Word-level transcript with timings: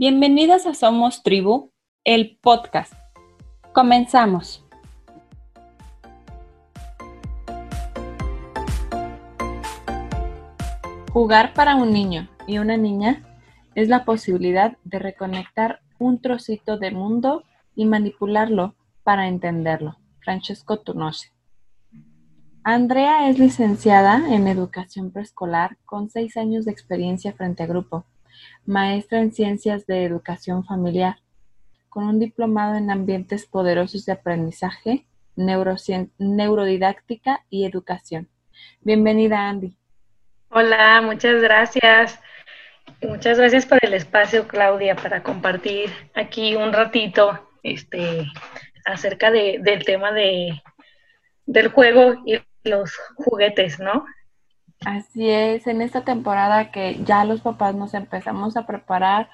Bienvenidas 0.00 0.64
a 0.64 0.72
Somos 0.72 1.22
Tribu, 1.22 1.72
el 2.04 2.38
podcast. 2.40 2.94
Comenzamos. 3.74 4.64
Jugar 11.12 11.52
para 11.52 11.76
un 11.76 11.92
niño 11.92 12.30
y 12.46 12.56
una 12.56 12.78
niña 12.78 13.22
es 13.74 13.90
la 13.90 14.06
posibilidad 14.06 14.78
de 14.84 15.00
reconectar 15.00 15.80
un 15.98 16.18
trocito 16.22 16.78
de 16.78 16.92
mundo 16.92 17.44
y 17.74 17.84
manipularlo 17.84 18.76
para 19.02 19.28
entenderlo. 19.28 19.98
Francesco 20.20 20.78
Tunose. 20.78 21.30
Andrea 22.64 23.28
es 23.28 23.38
licenciada 23.38 24.34
en 24.34 24.48
educación 24.48 25.10
preescolar 25.10 25.76
con 25.84 26.08
seis 26.08 26.38
años 26.38 26.64
de 26.64 26.72
experiencia 26.72 27.34
frente 27.34 27.64
a 27.64 27.66
grupo, 27.66 28.06
maestra 28.64 29.20
en 29.20 29.32
ciencias 29.32 29.86
de 29.86 30.04
educación 30.04 30.64
familiar, 30.64 31.16
con 31.88 32.04
un 32.04 32.18
diplomado 32.18 32.76
en 32.76 32.90
ambientes 32.90 33.46
poderosos 33.46 34.06
de 34.06 34.12
aprendizaje, 34.12 35.06
neurodidáctica 35.36 37.44
y 37.50 37.64
educación. 37.64 38.28
Bienvenida, 38.80 39.48
Andy. 39.48 39.76
Hola, 40.50 41.00
muchas 41.02 41.42
gracias. 41.42 42.20
Muchas 43.02 43.38
gracias 43.38 43.66
por 43.66 43.78
el 43.82 43.94
espacio, 43.94 44.46
Claudia, 44.46 44.96
para 44.96 45.22
compartir 45.22 45.90
aquí 46.14 46.56
un 46.56 46.72
ratito 46.72 47.48
este, 47.62 48.26
acerca 48.84 49.30
del 49.30 49.84
tema 49.84 50.12
de, 50.12 50.60
del 51.46 51.68
juego 51.68 52.22
y 52.26 52.40
los 52.64 52.92
juguetes, 53.16 53.78
¿no? 53.78 54.04
Así 54.86 55.28
es, 55.28 55.66
en 55.66 55.82
esta 55.82 56.04
temporada 56.04 56.70
que 56.70 57.02
ya 57.04 57.24
los 57.26 57.42
papás 57.42 57.74
nos 57.74 57.92
empezamos 57.92 58.56
a 58.56 58.66
preparar 58.66 59.28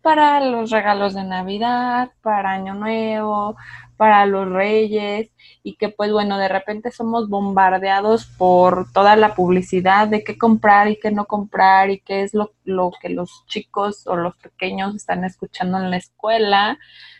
para 0.00 0.40
los 0.40 0.70
regalos 0.70 1.12
de 1.14 1.24
Navidad, 1.24 2.12
para 2.22 2.52
Año 2.52 2.74
Nuevo, 2.74 3.56
para 3.98 4.24
los 4.24 4.48
Reyes 4.48 5.30
y 5.62 5.76
que 5.76 5.90
pues 5.90 6.12
bueno, 6.12 6.38
de 6.38 6.48
repente 6.48 6.90
somos 6.92 7.28
bombardeados 7.28 8.24
por 8.38 8.90
toda 8.92 9.16
la 9.16 9.34
publicidad 9.34 10.08
de 10.08 10.24
qué 10.24 10.38
comprar 10.38 10.88
y 10.88 10.98
qué 10.98 11.10
no 11.10 11.26
comprar 11.26 11.90
y 11.90 12.00
qué 12.00 12.22
es 12.22 12.32
lo, 12.32 12.52
lo 12.64 12.90
que 12.98 13.10
los 13.10 13.44
chicos 13.46 14.06
o 14.06 14.16
los 14.16 14.34
pequeños 14.36 14.94
están 14.94 15.24
escuchando 15.24 15.78
en 15.78 15.90
la 15.90 15.98
escuela, 15.98 16.78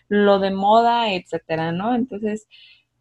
lo 0.09 0.39
de 0.39 0.51
moda, 0.51 1.13
etcétera, 1.13 1.73
¿no? 1.73 1.95
Entonces, 1.95 2.49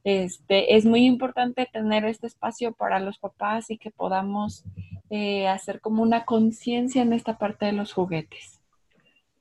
este, 0.06 0.76
es 0.76 0.86
muy 0.86 1.04
importante 1.04 1.68
tener 1.74 2.06
este 2.06 2.28
espacio 2.28 2.74
para 2.74 3.00
los 3.00 3.18
papás 3.18 3.72
y 3.72 3.80
que 3.80 3.90
podamos 3.90 4.64
eh, 5.10 5.48
hacer 5.48 5.82
como 5.82 6.04
una 6.04 6.26
conciencia 6.26 7.02
en 7.02 7.12
esta 7.12 7.40
parte 7.40 7.66
de 7.66 7.72
los 7.72 7.92
juguetes. 7.92 8.62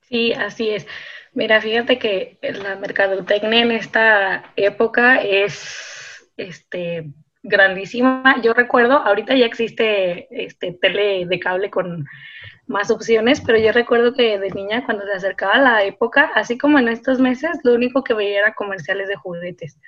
Sí, 0.09 0.33
así 0.33 0.71
es. 0.71 0.87
Mira, 1.35 1.61
fíjate 1.61 1.99
que 1.99 2.39
la 2.41 2.77
mercadotecnia 2.77 3.61
en 3.61 3.73
esta 3.73 4.55
época 4.57 5.21
es 5.21 6.31
este, 6.39 7.11
grandísima. 7.43 8.41
Yo 8.43 8.55
recuerdo, 8.55 8.97
ahorita 8.97 9.37
ya 9.37 9.45
existe 9.45 10.29
este, 10.31 10.73
tele 10.73 11.27
de 11.27 11.41
cable 11.41 11.69
con 11.69 12.07
más 12.67 12.91
opciones, 12.91 13.43
pero 13.43 13.59
yo 13.59 13.71
recuerdo 13.71 14.15
que 14.15 14.39
de 14.39 14.51
niña 14.51 14.87
cuando 14.87 15.05
se 15.05 15.13
acercaba 15.13 15.59
la 15.59 15.85
época, 15.85 16.31
así 16.35 16.57
como 16.57 16.79
en 16.79 16.89
estos 16.89 17.21
meses, 17.21 17.59
lo 17.65 17.75
único 17.75 18.03
que 18.03 18.15
veía 18.15 18.39
era 18.39 18.55
comerciales 18.55 19.09
de 19.09 19.17
juguetes 19.17 19.79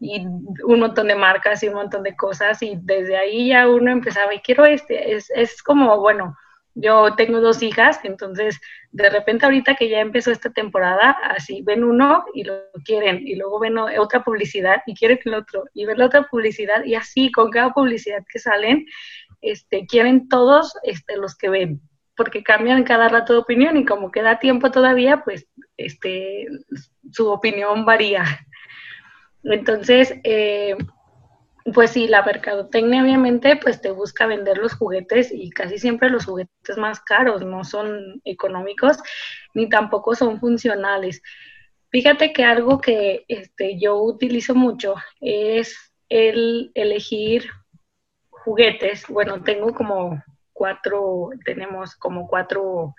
y 0.00 0.24
un 0.26 0.80
montón 0.80 1.08
de 1.08 1.14
marcas 1.14 1.62
y 1.62 1.68
un 1.68 1.74
montón 1.74 2.02
de 2.02 2.16
cosas 2.16 2.62
y 2.62 2.78
desde 2.82 3.16
ahí 3.16 3.48
ya 3.48 3.68
uno 3.68 3.90
empezaba 3.90 4.34
y 4.34 4.40
quiero 4.40 4.64
este, 4.66 5.14
es, 5.14 5.30
es 5.34 5.62
como, 5.62 5.98
bueno, 6.00 6.36
yo 6.78 7.14
tengo 7.16 7.40
dos 7.40 7.62
hijas, 7.62 7.98
entonces 8.04 8.60
de 8.92 9.08
repente 9.08 9.46
ahorita 9.46 9.76
que 9.76 9.88
ya 9.88 10.00
empezó 10.00 10.30
esta 10.30 10.50
temporada, 10.50 11.10
así 11.10 11.62
ven 11.62 11.82
uno 11.82 12.24
y 12.34 12.44
lo 12.44 12.54
quieren, 12.84 13.26
y 13.26 13.34
luego 13.36 13.58
ven 13.58 13.78
otra 13.78 14.22
publicidad 14.22 14.82
y 14.86 14.94
quieren 14.94 15.18
el 15.24 15.34
otro, 15.34 15.64
y 15.72 15.86
ven 15.86 15.98
la 15.98 16.06
otra 16.06 16.24
publicidad, 16.24 16.84
y 16.84 16.94
así 16.94 17.32
con 17.32 17.50
cada 17.50 17.72
publicidad 17.72 18.22
que 18.30 18.38
salen, 18.38 18.84
este, 19.40 19.86
quieren 19.86 20.28
todos 20.28 20.74
este, 20.82 21.16
los 21.16 21.34
que 21.34 21.48
ven, 21.48 21.80
porque 22.14 22.42
cambian 22.42 22.84
cada 22.84 23.08
rato 23.08 23.32
de 23.32 23.38
opinión 23.38 23.78
y 23.78 23.86
como 23.86 24.10
queda 24.10 24.38
tiempo 24.38 24.70
todavía, 24.70 25.22
pues 25.24 25.48
este, 25.78 26.46
su 27.10 27.28
opinión 27.28 27.86
varía. 27.86 28.24
Entonces, 29.52 30.14
eh, 30.24 30.76
pues 31.72 31.90
sí, 31.90 32.08
la 32.08 32.22
mercadotecnia 32.22 33.02
obviamente 33.02 33.56
pues 33.56 33.80
te 33.80 33.90
busca 33.90 34.26
vender 34.26 34.58
los 34.58 34.74
juguetes 34.74 35.30
y 35.32 35.50
casi 35.50 35.78
siempre 35.78 36.10
los 36.10 36.24
juguetes 36.24 36.78
más 36.78 37.00
caros, 37.00 37.44
no 37.44 37.64
son 37.64 38.20
económicos 38.24 38.98
ni 39.54 39.68
tampoco 39.68 40.14
son 40.14 40.40
funcionales. 40.40 41.22
Fíjate 41.90 42.32
que 42.32 42.44
algo 42.44 42.80
que 42.80 43.24
este, 43.28 43.78
yo 43.78 43.96
utilizo 43.96 44.54
mucho 44.54 44.96
es 45.20 45.92
el 46.08 46.70
elegir 46.74 47.48
juguetes. 48.30 49.06
Bueno, 49.08 49.42
tengo 49.42 49.74
como 49.74 50.22
cuatro, 50.52 51.30
tenemos 51.44 51.96
como 51.96 52.28
cuatro 52.28 52.94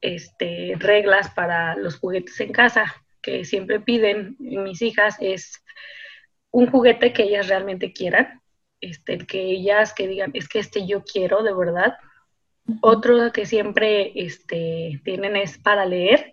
este, 0.00 0.74
reglas 0.78 1.30
para 1.30 1.76
los 1.76 1.98
juguetes 1.98 2.38
en 2.40 2.52
casa 2.52 2.94
que 3.22 3.44
siempre 3.44 3.80
piden 3.80 4.36
mis 4.38 4.82
hijas 4.82 5.16
es 5.20 5.62
un 6.50 6.70
juguete 6.70 7.12
que 7.12 7.24
ellas 7.24 7.48
realmente 7.48 7.92
quieran, 7.92 8.40
este, 8.80 9.18
que 9.18 9.40
ellas 9.40 9.92
que 9.92 10.08
digan, 10.08 10.30
es 10.34 10.48
que 10.48 10.60
este 10.60 10.86
yo 10.86 11.02
quiero 11.04 11.42
de 11.42 11.54
verdad. 11.54 11.96
Otro 12.80 13.32
que 13.32 13.46
siempre 13.46 14.12
este, 14.14 15.00
tienen 15.04 15.36
es 15.36 15.58
para 15.58 15.86
leer. 15.86 16.32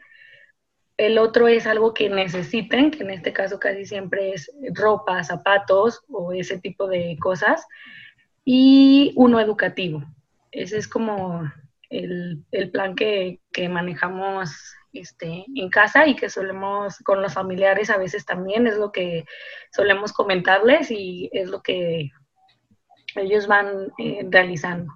El 0.97 1.17
otro 1.17 1.47
es 1.47 1.67
algo 1.67 1.93
que 1.93 2.09
necesiten, 2.09 2.91
que 2.91 3.03
en 3.03 3.09
este 3.09 3.33
caso 3.33 3.59
casi 3.59 3.85
siempre 3.85 4.33
es 4.33 4.51
ropa, 4.73 5.23
zapatos 5.23 6.01
o 6.09 6.33
ese 6.33 6.59
tipo 6.59 6.87
de 6.87 7.17
cosas. 7.19 7.65
Y 8.45 9.13
uno 9.15 9.39
educativo. 9.39 10.03
Ese 10.51 10.77
es 10.77 10.87
como 10.87 11.51
el, 11.89 12.45
plan 12.71 12.95
que, 12.95 13.41
que 13.51 13.67
manejamos 13.67 14.51
este, 14.95 15.45
en 15.53 15.69
casa 15.69 16.07
y 16.07 16.15
que 16.15 16.29
solemos 16.29 16.97
con 16.99 17.21
los 17.21 17.33
familiares 17.33 17.89
a 17.89 17.97
veces 17.97 18.25
también 18.25 18.67
es 18.67 18.77
lo 18.77 18.91
que 18.91 19.25
solemos 19.71 20.13
comentarles 20.13 20.91
y 20.91 21.29
es 21.33 21.49
lo 21.49 21.61
que 21.61 22.11
ellos 23.15 23.47
van 23.47 23.91
eh, 23.97 24.25
realizando. 24.29 24.93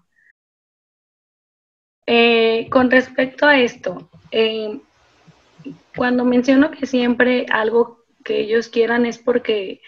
Eh, 2.06 2.68
con 2.72 2.90
respecto 2.90 3.46
a 3.46 3.60
esto, 3.60 4.10
eh, 4.32 4.80
cuando 5.96 6.26
menciono 6.26 6.72
que 6.72 6.86
siempre 6.86 7.46
algo 7.52 8.04
que 8.24 8.40
ellos 8.40 8.68
quieran 8.68 9.06
es 9.06 9.20
porque 9.20 9.82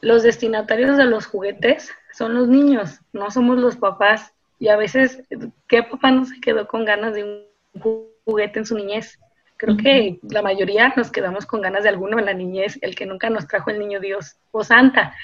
los 0.00 0.22
destinatarios 0.22 0.96
de 0.96 1.04
los 1.04 1.26
juguetes 1.26 1.90
son 2.12 2.34
los 2.34 2.48
niños, 2.48 3.00
no 3.12 3.30
somos 3.30 3.58
los 3.58 3.76
papás. 3.76 4.32
Y 4.60 4.68
a 4.68 4.76
veces, 4.76 5.22
¿qué 5.68 5.82
papá 5.82 6.10
no 6.10 6.24
se 6.24 6.40
quedó 6.40 6.66
con 6.66 6.84
ganas 6.84 7.14
de 7.14 7.24
un 7.24 7.92
juguete 8.24 8.60
en 8.60 8.66
su 8.66 8.76
niñez? 8.76 9.18
Creo 9.58 9.76
que 9.76 10.20
la 10.22 10.40
mayoría 10.40 10.94
nos 10.96 11.10
quedamos 11.10 11.44
con 11.44 11.60
ganas 11.60 11.82
de 11.82 11.88
alguno 11.88 12.18
en 12.18 12.26
la 12.26 12.32
niñez, 12.32 12.78
el 12.80 12.94
que 12.94 13.06
nunca 13.06 13.28
nos 13.28 13.48
trajo 13.48 13.70
el 13.70 13.80
niño 13.80 13.98
Dios 13.98 14.36
o 14.52 14.62
Santa. 14.62 15.14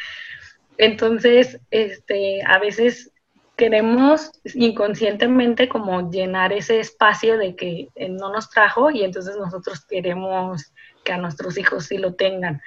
Entonces, 0.76 1.60
este, 1.70 2.42
a 2.44 2.58
veces 2.58 3.12
queremos 3.56 4.32
inconscientemente 4.54 5.68
como 5.68 6.10
llenar 6.10 6.52
ese 6.52 6.80
espacio 6.80 7.38
de 7.38 7.54
que 7.54 7.88
no 8.10 8.32
nos 8.32 8.50
trajo 8.50 8.90
y 8.90 9.04
entonces 9.04 9.36
nosotros 9.36 9.84
queremos 9.86 10.72
que 11.04 11.12
a 11.12 11.18
nuestros 11.18 11.56
hijos 11.56 11.86
sí 11.86 11.98
lo 11.98 12.14
tengan. 12.14 12.60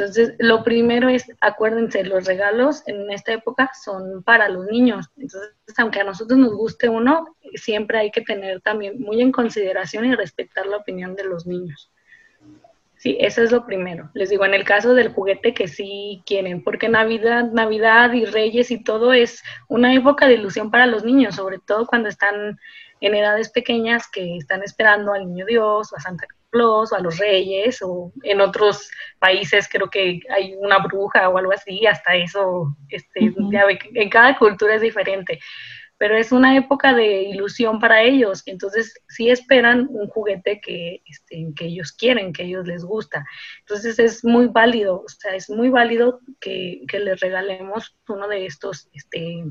Entonces, 0.00 0.34
lo 0.38 0.64
primero 0.64 1.10
es, 1.10 1.30
acuérdense, 1.42 2.04
los 2.04 2.24
regalos 2.24 2.82
en 2.86 3.10
esta 3.10 3.34
época 3.34 3.70
son 3.84 4.22
para 4.22 4.48
los 4.48 4.64
niños. 4.66 5.06
Entonces, 5.18 5.52
aunque 5.76 6.00
a 6.00 6.04
nosotros 6.04 6.38
nos 6.38 6.54
guste 6.54 6.88
uno, 6.88 7.36
siempre 7.54 7.98
hay 7.98 8.10
que 8.10 8.22
tener 8.22 8.62
también 8.62 8.98
muy 8.98 9.20
en 9.20 9.30
consideración 9.30 10.06
y 10.06 10.14
respetar 10.14 10.64
la 10.66 10.78
opinión 10.78 11.14
de 11.16 11.24
los 11.24 11.46
niños. 11.46 11.92
Sí, 12.96 13.18
eso 13.20 13.42
es 13.42 13.52
lo 13.52 13.66
primero. 13.66 14.10
Les 14.14 14.30
digo, 14.30 14.46
en 14.46 14.54
el 14.54 14.64
caso 14.64 14.94
del 14.94 15.12
juguete 15.12 15.52
que 15.52 15.68
sí 15.68 16.22
quieren, 16.24 16.64
porque 16.64 16.88
Navidad, 16.88 17.50
Navidad 17.52 18.14
y 18.14 18.24
Reyes 18.24 18.70
y 18.70 18.82
todo 18.82 19.12
es 19.12 19.42
una 19.68 19.94
época 19.94 20.26
de 20.28 20.34
ilusión 20.34 20.70
para 20.70 20.86
los 20.86 21.04
niños, 21.04 21.36
sobre 21.36 21.58
todo 21.58 21.86
cuando 21.86 22.08
están 22.08 22.58
en 23.02 23.14
edades 23.14 23.50
pequeñas 23.50 24.08
que 24.10 24.38
están 24.38 24.62
esperando 24.62 25.12
al 25.12 25.26
Niño 25.26 25.44
Dios 25.44 25.92
o 25.92 25.96
a 25.96 26.00
Santa 26.00 26.26
o 26.52 26.84
a 26.94 27.00
los 27.00 27.18
reyes, 27.18 27.80
o 27.82 28.12
en 28.22 28.40
otros 28.40 28.90
países 29.18 29.68
creo 29.70 29.88
que 29.88 30.20
hay 30.30 30.54
una 30.58 30.78
bruja 30.78 31.28
o 31.28 31.38
algo 31.38 31.52
así, 31.52 31.86
hasta 31.86 32.16
eso, 32.16 32.76
este, 32.88 33.32
en 33.94 34.10
cada 34.10 34.36
cultura 34.36 34.74
es 34.74 34.82
diferente, 34.82 35.38
pero 35.96 36.16
es 36.16 36.32
una 36.32 36.56
época 36.56 36.94
de 36.94 37.22
ilusión 37.22 37.78
para 37.78 38.02
ellos, 38.02 38.42
entonces 38.46 38.94
sí 39.08 39.30
esperan 39.30 39.86
un 39.90 40.08
juguete 40.08 40.60
que, 40.60 41.02
este, 41.06 41.52
que 41.54 41.66
ellos 41.66 41.92
quieren, 41.92 42.32
que 42.32 42.44
ellos 42.44 42.66
les 42.66 42.84
gusta, 42.84 43.24
entonces 43.60 43.98
es 43.98 44.24
muy 44.24 44.48
válido, 44.48 45.02
o 45.02 45.08
sea, 45.08 45.34
es 45.34 45.48
muy 45.48 45.68
válido 45.68 46.20
que, 46.40 46.82
que 46.88 46.98
les 46.98 47.20
regalemos 47.20 47.96
uno 48.08 48.26
de 48.26 48.46
estos 48.46 48.88
este, 48.92 49.44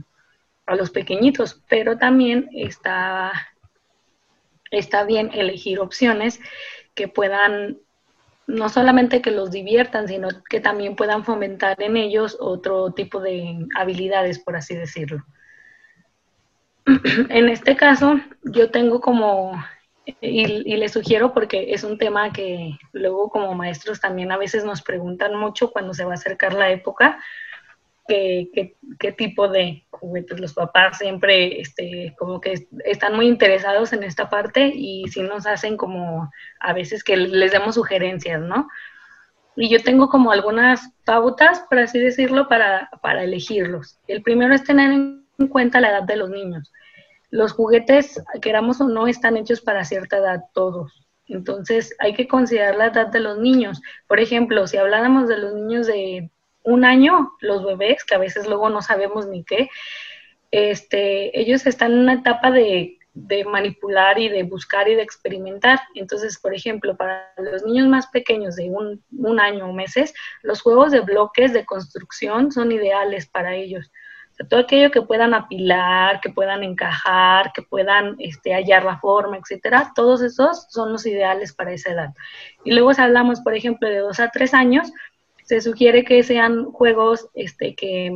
a 0.66 0.76
los 0.76 0.90
pequeñitos, 0.90 1.62
pero 1.70 1.98
también 1.98 2.50
está 2.54 3.32
está 4.72 5.04
bien 5.04 5.32
elegir 5.34 5.80
opciones 5.80 6.40
que 7.00 7.08
puedan 7.08 7.78
no 8.46 8.68
solamente 8.68 9.22
que 9.22 9.32
los 9.32 9.52
diviertan, 9.52 10.10
sino 10.10 10.28
que 10.50 10.60
también 10.60 10.98
puedan 10.98 11.24
fomentar 11.24 11.82
en 11.82 11.96
ellos 11.96 12.36
otro 12.42 12.92
tipo 12.92 13.22
de 13.22 13.66
habilidades, 13.78 14.40
por 14.40 14.58
así 14.58 14.76
decirlo. 14.76 15.24
En 17.30 17.48
este 17.48 17.78
caso, 17.78 18.20
yo 18.44 18.70
tengo 18.70 19.00
como, 19.00 19.54
y, 20.20 20.76
les 20.76 20.92
sugiero 20.92 21.34
porque 21.34 21.74
es 21.74 21.86
un 21.86 21.98
tema 21.98 22.34
que 22.34 22.78
luego 22.92 23.30
como 23.30 23.54
maestros 23.54 24.02
también 24.02 24.30
a 24.34 24.38
veces 24.38 24.66
nos 24.66 24.82
preguntan 24.82 25.36
mucho 25.36 25.72
cuando 25.72 25.94
se 25.94 26.04
va 26.04 26.12
a 26.12 26.16
acercar 26.16 26.54
la 26.54 26.70
época, 26.70 27.18
qué, 28.10 28.76
tipo 29.16 29.48
de 29.48 29.86
juguetes. 30.00 30.40
Los 30.40 30.54
papás 30.54 30.98
siempre 30.98 31.62
este, 31.62 32.16
como 32.18 32.42
que 32.42 32.68
están 32.86 33.16
muy 33.16 33.28
interesados 33.28 33.94
en 33.94 34.04
esta 34.04 34.30
parte 34.30 34.72
y 34.74 35.08
sí 35.10 35.22
nos 35.22 35.46
hacen 35.46 35.78
como 35.78 36.32
a 36.60 36.74
veces 36.74 37.04
que 37.04 37.18
les 37.18 37.52
demos 37.52 37.76
sugerencias, 37.76 38.42
¿no? 38.42 38.68
Y 39.56 39.70
yo 39.70 39.84
tengo 39.84 40.10
como 40.10 40.32
algunas 40.32 40.90
pautas, 41.06 41.66
por 41.70 41.80
así 41.80 42.00
decirlo, 42.00 42.48
para, 42.48 42.90
para 43.02 43.24
elegirlos. 43.24 44.00
El 44.08 44.22
primero 44.22 44.54
es 44.56 44.64
tener 44.64 44.92
en 44.92 45.48
cuenta 45.50 45.82
la 45.82 45.90
edad 45.90 46.04
de 46.04 46.16
los 46.16 46.30
niños. 46.30 46.72
Los 47.30 47.52
juguetes, 47.52 48.24
queramos 48.42 48.80
o 48.82 48.88
no, 48.88 49.08
están 49.08 49.38
hechos 49.38 49.62
para 49.62 49.84
cierta 49.84 50.18
edad 50.18 50.44
todos. 50.54 51.06
Entonces 51.28 51.96
hay 52.00 52.14
que 52.14 52.28
considerar 52.28 52.76
la 52.76 52.88
edad 52.88 53.08
de 53.08 53.20
los 53.20 53.38
niños. 53.38 53.82
Por 54.08 54.20
ejemplo, 54.20 54.66
si 54.66 54.78
habláramos 54.78 55.28
de 55.28 55.38
los 55.38 55.54
niños 55.54 55.88
de 55.88 56.32
un 56.70 56.86
año, 56.86 57.32
los 57.42 57.66
bebés, 57.66 58.04
que 58.06 58.16
a 58.16 58.20
veces 58.20 58.48
luego 58.48 58.70
no 58.70 58.82
sabemos 58.82 59.28
ni 59.28 59.44
qué, 59.44 59.70
este, 60.52 61.40
ellos 61.40 61.66
están 61.66 61.92
en 61.92 62.00
una 62.00 62.14
etapa 62.14 62.52
de, 62.52 62.96
manipular 63.52 64.18
y 64.18 64.30
de 64.30 64.44
buscar 64.44 64.88
y 64.88 64.96
de 64.96 65.02
experimentar. 65.02 65.80
Entonces, 65.96 66.40
por 66.40 66.54
ejemplo, 66.54 66.96
para 66.96 67.34
los 67.38 67.64
niños 67.66 67.88
más 67.88 68.08
pequeños 68.08 68.56
de 68.56 68.70
un, 68.70 69.40
año 69.40 69.70
o 69.70 69.74
meses, 69.74 70.14
los 70.42 70.62
juegos 70.62 70.92
de 70.92 71.02
bloques 71.02 71.52
de 71.52 71.66
construcción 71.66 72.52
son 72.52 72.72
ideales 72.72 73.28
para 73.28 73.56
ellos. 73.56 73.92
todo 74.50 74.62
aquello 74.62 74.90
que 74.90 75.02
puedan 75.02 75.34
apilar, 75.34 76.22
que 76.22 76.30
puedan 76.30 76.64
encajar, 76.64 77.52
que 77.52 77.62
puedan 77.62 78.16
este, 78.20 78.54
hallar 78.54 78.86
la 78.86 79.00
forma, 79.00 79.38
etcétera, 79.38 79.92
todos 79.96 80.22
esos 80.22 80.68
son 80.70 80.94
los 80.94 81.06
ideales 81.06 81.54
para 81.54 81.74
esa 81.74 81.92
edad. 81.92 82.14
Y 82.64 82.72
luego 82.72 82.94
si 82.94 83.02
hablamos, 83.02 83.42
por 83.42 83.54
ejemplo, 83.54 83.90
de 83.90 83.98
dos 83.98 84.22
a 84.22 84.30
tres 84.30 84.54
años, 84.54 84.94
se 85.50 85.62
sugiere 85.62 86.04
que 86.04 86.22
sean 86.22 86.66
juegos 86.66 87.28
este, 87.34 87.74
que 87.74 88.12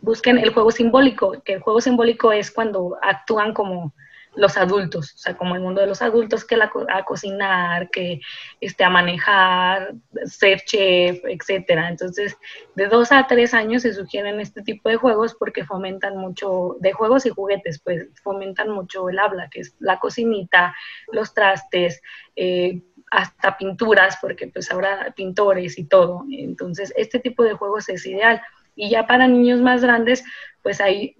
busquen 0.00 0.38
el 0.38 0.54
juego 0.54 0.70
simbólico, 0.70 1.42
que 1.44 1.54
el 1.54 1.62
juego 1.62 1.80
simbólico 1.80 2.30
es 2.30 2.52
cuando 2.52 2.96
actúan 3.02 3.52
como 3.52 3.92
los 4.36 4.56
adultos, 4.56 5.14
o 5.14 5.18
sea, 5.18 5.36
como 5.36 5.56
el 5.56 5.62
mundo 5.62 5.80
de 5.80 5.88
los 5.88 6.00
adultos, 6.00 6.44
que 6.44 6.56
la, 6.56 6.70
a 6.88 7.04
cocinar, 7.04 7.90
que 7.90 8.20
este, 8.60 8.84
a 8.84 8.90
manejar, 8.90 9.94
ser 10.26 10.60
chef, 10.60 11.18
etcétera. 11.24 11.88
Entonces, 11.88 12.36
de 12.76 12.86
dos 12.86 13.10
a 13.10 13.26
tres 13.26 13.52
años 13.52 13.82
se 13.82 13.94
sugieren 13.94 14.38
este 14.38 14.62
tipo 14.62 14.88
de 14.88 14.96
juegos 14.96 15.34
porque 15.34 15.64
fomentan 15.64 16.16
mucho, 16.16 16.76
de 16.78 16.92
juegos 16.92 17.26
y 17.26 17.30
juguetes, 17.30 17.80
pues 17.80 18.06
fomentan 18.22 18.70
mucho 18.70 19.08
el 19.08 19.18
habla, 19.18 19.48
que 19.50 19.62
es 19.62 19.74
la 19.80 19.98
cocinita, 19.98 20.72
los 21.10 21.34
trastes, 21.34 22.00
eh, 22.36 22.80
hasta 23.14 23.56
pinturas, 23.56 24.18
porque 24.20 24.48
pues 24.48 24.70
habrá 24.72 25.12
pintores 25.14 25.78
y 25.78 25.84
todo. 25.84 26.24
Entonces, 26.30 26.92
este 26.96 27.20
tipo 27.20 27.44
de 27.44 27.54
juegos 27.54 27.88
es 27.88 28.04
ideal. 28.06 28.42
Y 28.74 28.90
ya 28.90 29.06
para 29.06 29.28
niños 29.28 29.60
más 29.60 29.82
grandes, 29.82 30.24
pues 30.62 30.80
hay 30.80 31.14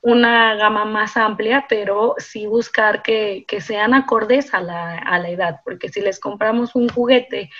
una 0.00 0.56
gama 0.56 0.84
más 0.84 1.16
amplia, 1.16 1.66
pero 1.68 2.16
sí 2.18 2.46
buscar 2.46 3.02
que, 3.02 3.46
sean 3.60 3.94
acordes 3.94 4.52
a 4.52 4.60
la, 4.60 4.98
a 4.98 5.18
la, 5.20 5.30
edad, 5.30 5.60
porque 5.64 5.88
si 5.88 6.00
les 6.00 6.18
compramos 6.18 6.74
un 6.74 6.88
juguete 6.88 7.50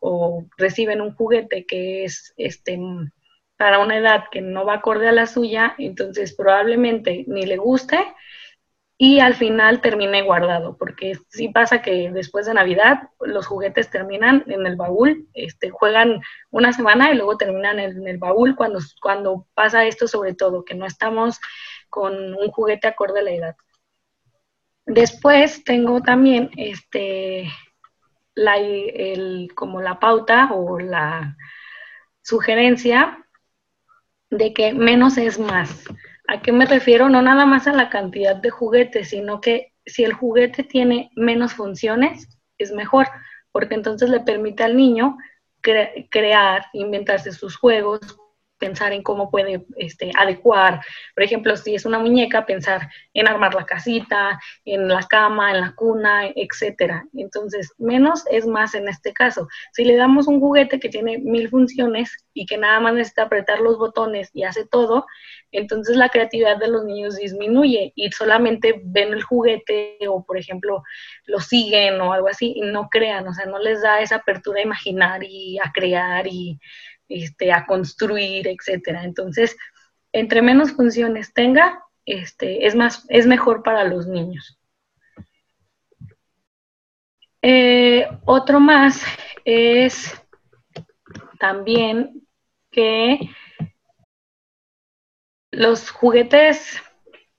o 0.00 0.44
reciben 0.58 1.00
un 1.00 1.14
juguete 1.14 1.64
que 1.64 2.04
es 2.04 2.34
este 2.36 2.78
para 3.56 3.78
una 3.78 3.96
edad 3.96 4.24
que 4.30 4.42
no 4.42 4.66
va 4.66 4.74
acorde 4.74 5.08
a 5.08 5.12
la 5.12 5.26
suya, 5.26 5.74
entonces 5.78 6.34
probablemente 6.34 7.24
ni 7.26 7.46
le 7.46 7.56
guste 7.56 7.98
y 8.98 9.20
al 9.20 9.34
final 9.34 9.82
termine 9.82 10.22
guardado, 10.22 10.76
porque 10.78 11.18
sí 11.28 11.48
pasa 11.48 11.82
que 11.82 12.10
después 12.10 12.46
de 12.46 12.54
Navidad 12.54 13.10
los 13.20 13.46
juguetes 13.46 13.90
terminan 13.90 14.42
en 14.46 14.66
el 14.66 14.76
baúl, 14.76 15.28
este, 15.34 15.68
juegan 15.68 16.22
una 16.50 16.72
semana 16.72 17.10
y 17.10 17.16
luego 17.16 17.36
terminan 17.36 17.78
en 17.78 18.08
el 18.08 18.16
baúl 18.16 18.56
cuando, 18.56 18.78
cuando 19.02 19.46
pasa 19.54 19.84
esto 19.84 20.08
sobre 20.08 20.34
todo, 20.34 20.64
que 20.64 20.74
no 20.74 20.86
estamos 20.86 21.38
con 21.90 22.34
un 22.34 22.50
juguete 22.50 22.88
acorde 22.88 23.20
a 23.20 23.24
la 23.24 23.30
edad. 23.32 23.56
Después 24.86 25.62
tengo 25.64 26.00
también 26.00 26.50
este, 26.56 27.50
la, 28.34 28.56
el, 28.56 29.50
como 29.54 29.82
la 29.82 29.98
pauta 29.98 30.52
o 30.52 30.78
la 30.78 31.36
sugerencia 32.22 33.26
de 34.30 34.54
que 34.54 34.72
menos 34.72 35.18
es 35.18 35.38
más. 35.38 35.84
¿A 36.28 36.42
qué 36.42 36.52
me 36.52 36.66
refiero? 36.66 37.08
No 37.08 37.22
nada 37.22 37.46
más 37.46 37.66
a 37.66 37.72
la 37.72 37.88
cantidad 37.88 38.36
de 38.36 38.50
juguetes, 38.50 39.10
sino 39.10 39.40
que 39.40 39.72
si 39.84 40.04
el 40.04 40.12
juguete 40.12 40.64
tiene 40.64 41.10
menos 41.14 41.54
funciones, 41.54 42.28
es 42.58 42.72
mejor, 42.72 43.06
porque 43.52 43.74
entonces 43.74 44.10
le 44.10 44.20
permite 44.20 44.64
al 44.64 44.76
niño 44.76 45.16
crear, 46.10 46.66
inventarse 46.72 47.32
sus 47.32 47.56
juegos, 47.56 48.00
pensar 48.58 48.92
en 48.92 49.02
cómo 49.02 49.30
puede 49.30 49.64
este, 49.76 50.10
adecuar. 50.16 50.80
Por 51.14 51.24
ejemplo, 51.24 51.56
si 51.56 51.74
es 51.74 51.84
una 51.84 51.98
muñeca, 51.98 52.46
pensar 52.46 52.88
en 53.14 53.28
armar 53.28 53.54
la 53.54 53.66
casita, 53.66 54.40
en 54.64 54.88
la 54.88 55.02
cama, 55.02 55.52
en 55.52 55.60
la 55.60 55.74
cuna, 55.74 56.30
etcétera. 56.34 57.04
Entonces, 57.14 57.72
menos 57.78 58.24
es 58.30 58.46
más 58.46 58.74
en 58.74 58.88
este 58.88 59.12
caso. 59.12 59.48
Si 59.72 59.84
le 59.84 59.96
damos 59.96 60.26
un 60.26 60.40
juguete 60.40 60.80
que 60.80 60.88
tiene 60.88 61.18
mil 61.18 61.48
funciones 61.48 62.16
y 62.34 62.46
que 62.46 62.58
nada 62.58 62.80
más 62.80 62.94
necesita 62.94 63.22
apretar 63.22 63.60
los 63.60 63.78
botones 63.78 64.30
y 64.32 64.44
hace 64.44 64.66
todo, 64.66 65.06
entonces 65.52 65.96
la 65.96 66.08
creatividad 66.08 66.58
de 66.58 66.68
los 66.68 66.84
niños 66.84 67.16
disminuye 67.16 67.92
y 67.94 68.10
solamente 68.12 68.80
ven 68.84 69.12
el 69.12 69.22
juguete 69.22 69.98
o, 70.08 70.24
por 70.24 70.36
ejemplo, 70.36 70.82
lo 71.24 71.40
siguen 71.40 72.00
o 72.00 72.12
algo 72.12 72.28
así 72.28 72.54
y 72.56 72.60
no 72.60 72.88
crean, 72.90 73.26
o 73.26 73.34
sea, 73.34 73.46
no 73.46 73.58
les 73.58 73.82
da 73.82 74.00
esa 74.00 74.16
apertura 74.16 74.60
a 74.60 74.64
imaginar 74.64 75.22
y 75.22 75.58
a 75.58 75.72
crear 75.72 76.26
y 76.26 76.58
este, 77.08 77.52
a 77.52 77.66
construir, 77.66 78.48
etcétera. 78.48 79.04
Entonces, 79.04 79.56
entre 80.12 80.42
menos 80.42 80.72
funciones 80.72 81.32
tenga, 81.32 81.82
este, 82.04 82.66
es, 82.66 82.74
más, 82.74 83.04
es 83.08 83.26
mejor 83.26 83.62
para 83.62 83.84
los 83.84 84.06
niños. 84.06 84.58
Eh, 87.42 88.08
otro 88.24 88.58
más 88.60 89.02
es 89.44 90.12
también 91.38 92.26
que 92.70 93.20
los 95.52 95.90
juguetes 95.90 96.82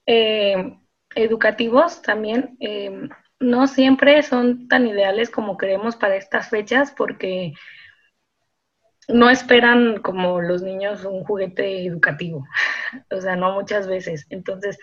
eh, 0.06 0.77
educativos 1.15 2.01
también 2.01 2.58
eh, 2.60 3.10
no 3.39 3.68
siempre 3.68 4.24
son 4.24 4.68
tan 4.68 4.88
ideales 4.88 5.30
como 5.30 5.58
creemos 5.58 5.96
para 5.96 6.15
estas 6.15 6.50
fechas 6.50 6.94
porque 6.96 7.53
no 9.08 9.30
esperan 9.30 10.02
como 10.02 10.42
los 10.42 10.62
niños 10.62 11.06
un 11.06 11.24
juguete 11.24 11.86
educativo, 11.86 12.46
o 13.12 13.22
sea, 13.22 13.36
no 13.36 13.54
muchas 13.54 13.88
veces. 13.88 14.26
Entonces, 14.30 14.78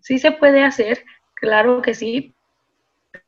sí 0.00 0.18
se 0.18 0.32
puede 0.32 0.62
hacer, 0.62 1.04
claro 1.34 1.82
que 1.82 1.94
sí, 1.94 2.34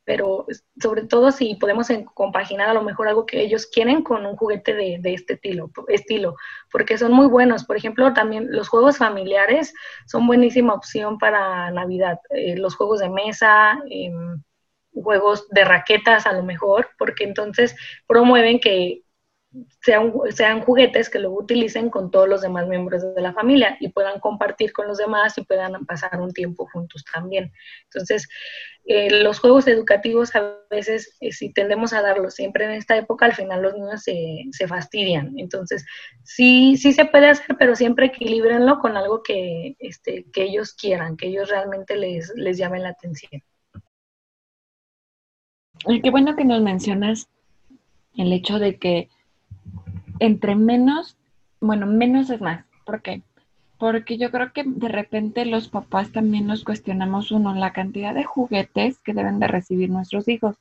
pero 0.05 0.45
sobre 0.81 1.03
todo 1.05 1.31
si 1.31 1.55
podemos 1.55 1.87
compaginar 2.13 2.69
a 2.69 2.73
lo 2.73 2.83
mejor 2.83 3.07
algo 3.07 3.25
que 3.25 3.41
ellos 3.41 3.67
quieren 3.67 4.03
con 4.03 4.25
un 4.25 4.35
juguete 4.35 4.73
de, 4.73 4.99
este 5.05 5.33
estilo, 5.33 5.71
estilo, 5.87 6.35
porque 6.71 6.97
son 6.97 7.13
muy 7.13 7.27
buenos. 7.27 7.63
Por 7.63 7.77
ejemplo, 7.77 8.13
también 8.13 8.51
los 8.51 8.67
juegos 8.67 8.97
familiares 8.97 9.73
son 10.07 10.27
buenísima 10.27 10.73
opción 10.73 11.17
para 11.17 11.71
Navidad. 11.71 12.19
Eh, 12.31 12.57
los 12.57 12.75
juegos 12.75 12.99
de 12.99 13.09
mesa, 13.09 13.79
em, 13.89 14.41
juegos 14.93 15.47
de 15.49 15.63
raquetas 15.65 16.27
a 16.27 16.33
lo 16.33 16.43
mejor, 16.43 16.89
porque 16.97 17.23
entonces 17.23 17.75
promueven 18.07 18.59
que 18.59 19.03
sean, 19.81 20.13
sean 20.31 20.61
juguetes 20.61 21.09
que 21.09 21.19
luego 21.19 21.39
utilicen 21.39 21.89
con 21.89 22.11
todos 22.11 22.27
los 22.27 22.41
demás 22.41 22.67
miembros 22.67 23.03
de 23.15 23.21
la 23.21 23.33
familia 23.33 23.77
y 23.79 23.89
puedan 23.89 24.19
compartir 24.19 24.73
con 24.73 24.87
los 24.87 24.97
demás 24.97 25.37
y 25.37 25.43
puedan 25.43 25.85
pasar 25.85 26.19
un 26.19 26.33
tiempo 26.33 26.67
juntos 26.71 27.03
también. 27.13 27.51
Entonces, 27.85 28.27
eh, 28.85 29.23
los 29.23 29.39
juegos 29.39 29.67
educativos 29.67 30.35
a 30.35 30.57
veces, 30.69 31.15
eh, 31.21 31.31
si 31.31 31.53
tendemos 31.53 31.93
a 31.93 32.01
darlos 32.01 32.33
siempre 32.33 32.65
en 32.65 32.71
esta 32.71 32.97
época, 32.97 33.25
al 33.25 33.33
final 33.33 33.61
los 33.61 33.73
niños 33.75 34.03
se, 34.03 34.43
se, 34.51 34.67
fastidian. 34.67 35.33
Entonces, 35.37 35.85
sí, 36.23 36.75
sí 36.77 36.91
se 36.91 37.05
puede 37.05 37.29
hacer, 37.29 37.55
pero 37.57 37.75
siempre 37.75 38.07
equilíbrenlo 38.07 38.79
con 38.79 38.97
algo 38.97 39.23
que, 39.23 39.75
este, 39.79 40.25
que 40.33 40.43
ellos 40.43 40.73
quieran, 40.73 41.15
que 41.15 41.27
ellos 41.27 41.49
realmente 41.49 41.95
les, 41.95 42.33
les 42.35 42.59
la 42.59 42.89
atención. 42.89 43.41
Y 45.87 46.01
qué 46.01 46.09
bueno 46.09 46.35
que 46.35 46.45
nos 46.45 46.61
mencionas 46.61 47.29
el 48.15 48.31
hecho 48.31 48.59
de 48.59 48.77
que 48.77 49.09
entre 50.25 50.55
menos, 50.55 51.17
bueno, 51.59 51.85
menos 51.85 52.29
es 52.29 52.41
más. 52.41 52.65
¿Por 52.85 53.01
qué? 53.01 53.21
porque 53.83 54.17
yo 54.17 54.31
creo 54.31 54.53
que 54.53 54.63
de 54.65 54.87
repente 54.87 55.45
los 55.45 55.67
papás 55.67 56.13
también 56.13 56.47
nos 56.47 56.63
cuestionamos 56.63 57.31
uno 57.31 57.53
la 57.53 57.73
cantidad 57.73 58.13
de 58.13 58.23
juguetes 58.23 58.99
que 58.99 59.13
deben 59.13 59.39
de 59.39 59.47
recibir 59.47 59.89
nuestros 59.89 60.29
hijos, 60.29 60.55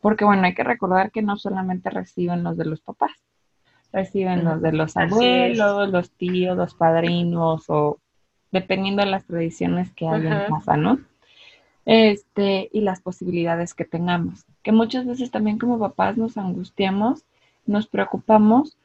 porque 0.00 0.24
bueno, 0.24 0.42
hay 0.42 0.54
que 0.54 0.64
recordar 0.64 1.12
que 1.12 1.22
no 1.22 1.36
solamente 1.36 1.88
reciben 1.88 2.42
los 2.42 2.56
de 2.56 2.64
los 2.64 2.80
papás, 2.80 3.12
reciben 3.92 4.44
los 4.44 4.60
de 4.60 4.72
los 4.72 4.96
abuelos, 4.96 5.88
los 5.88 6.10
tíos, 6.10 6.56
los 6.56 6.74
padrinos 6.74 7.66
o 7.68 7.98
dependiendo 8.50 9.04
de 9.04 9.10
las 9.10 9.24
tradiciones 9.24 9.92
que 9.92 10.08
hay 10.08 10.26
en 10.26 10.46
casa, 10.48 10.76
¿no? 10.76 10.98
Este, 11.84 12.70
y 12.72 12.80
las 12.80 13.00
posibilidades 13.00 13.74
que 13.74 13.84
tengamos. 13.84 14.46
Que 14.64 14.72
muchas 14.72 15.06
veces 15.06 15.30
también 15.30 15.58
como 15.58 15.78
papás 15.78 16.16
nos 16.16 16.36
angustiamos, 16.36 17.24
nos 17.66 17.86
preocupamos 17.86 18.76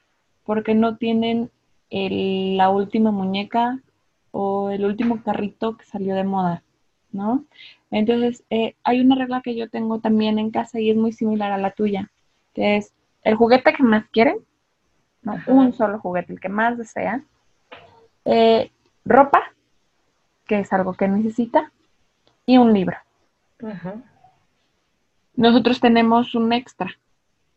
porque 0.50 0.74
no 0.74 0.98
tienen 0.98 1.52
la 1.92 2.72
última 2.72 3.12
muñeca 3.12 3.78
o 4.32 4.72
el 4.72 4.84
último 4.84 5.22
carrito 5.22 5.78
que 5.78 5.86
salió 5.86 6.16
de 6.16 6.24
moda, 6.24 6.64
¿no? 7.12 7.46
Entonces, 7.92 8.44
eh, 8.50 8.74
hay 8.84 9.00
una 9.00 9.14
regla 9.14 9.44
que 9.44 9.56
yo 9.56 9.70
tengo 9.70 10.00
también 10.00 10.40
en 10.40 10.50
casa 10.50 10.80
y 10.80 10.90
es 10.90 10.98
muy 10.98 11.12
similar 11.12 11.52
a 11.52 11.60
la 11.60 11.70
tuya, 11.70 12.10
que 12.56 12.78
es 12.78 12.96
el 13.22 13.36
juguete 13.36 13.74
que 13.74 13.84
más 13.84 14.08
quieren, 14.10 14.38
¿no? 15.22 15.36
un 15.46 15.72
solo 15.72 16.00
juguete, 16.00 16.34
el 16.34 16.40
que 16.40 16.50
más 16.50 16.80
desea, 16.80 17.24
eh, 18.26 18.72
ropa, 19.06 19.54
que 20.48 20.62
es 20.62 20.74
algo 20.74 20.96
que 20.96 21.08
necesita, 21.08 21.72
y 22.48 22.58
un 22.58 22.74
libro. 22.74 22.98
Nosotros 25.36 25.80
tenemos 25.80 26.34
un 26.34 26.52
extra, 26.54 26.98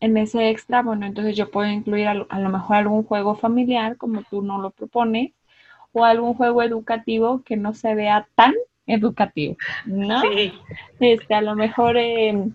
en 0.02 0.16
ese 0.16 0.50
extra, 0.50 0.82
bueno, 0.82 1.06
entonces 1.06 1.36
yo 1.36 1.48
puedo 1.48 1.70
incluir 1.70 2.08
a 2.08 2.14
lo, 2.14 2.48
mejor 2.50 2.76
algún 2.76 3.04
juego 3.04 3.36
familiar, 3.36 3.96
como 3.96 4.24
tú 4.24 4.42
no 4.42 4.60
lo 4.60 4.70
propones, 4.70 5.32
o 5.92 6.04
algún 6.04 6.34
juego 6.34 6.60
educativo 6.64 7.42
que 7.44 7.56
no 7.56 7.72
se 7.72 7.94
vea 7.94 8.26
tan 8.34 8.52
educativo, 8.88 9.56
¿no? 9.86 10.20
Sí. 10.22 10.52
Este, 10.98 11.34
a 11.34 11.40
lo 11.40 11.54
mejor 11.54 11.96
em, 11.96 12.52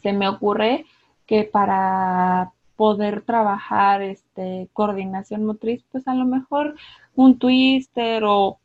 se 0.00 0.12
me 0.12 0.28
ocurre 0.28 0.86
que 1.26 1.42
para 1.42 2.52
poder 2.76 3.22
trabajar 3.22 4.02
este, 4.02 4.68
coordinación 4.72 5.44
motriz, 5.44 5.84
pues 5.90 6.06
a 6.06 6.14
lo 6.14 6.24
mejor 6.24 6.76
un 7.16 7.36
twister 7.36 8.22
o 8.24 8.60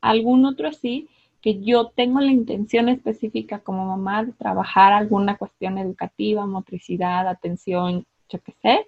algún 0.00 0.44
otro 0.44 0.68
así, 0.68 1.08
que 1.42 1.60
yo 1.60 1.88
tengo 1.88 2.20
la 2.20 2.30
intención 2.30 2.88
específica 2.88 3.58
como 3.58 3.84
mamá 3.84 4.24
de 4.24 4.32
trabajar 4.32 4.92
alguna 4.92 5.36
cuestión 5.36 5.76
educativa, 5.76 6.46
motricidad, 6.46 7.28
atención, 7.28 8.06
yo 8.28 8.38
qué 8.40 8.54
sé, 8.62 8.86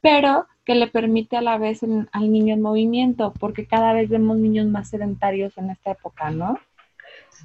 pero 0.00 0.46
que 0.64 0.76
le 0.76 0.86
permite 0.86 1.36
a 1.36 1.42
la 1.42 1.58
vez 1.58 1.82
al 1.82 2.32
niño 2.32 2.54
en 2.54 2.62
movimiento, 2.62 3.34
porque 3.38 3.66
cada 3.66 3.92
vez 3.92 4.08
vemos 4.08 4.36
niños 4.36 4.66
más 4.66 4.90
sedentarios 4.90 5.58
en 5.58 5.70
esta 5.70 5.90
época, 5.90 6.30
¿no? 6.30 6.56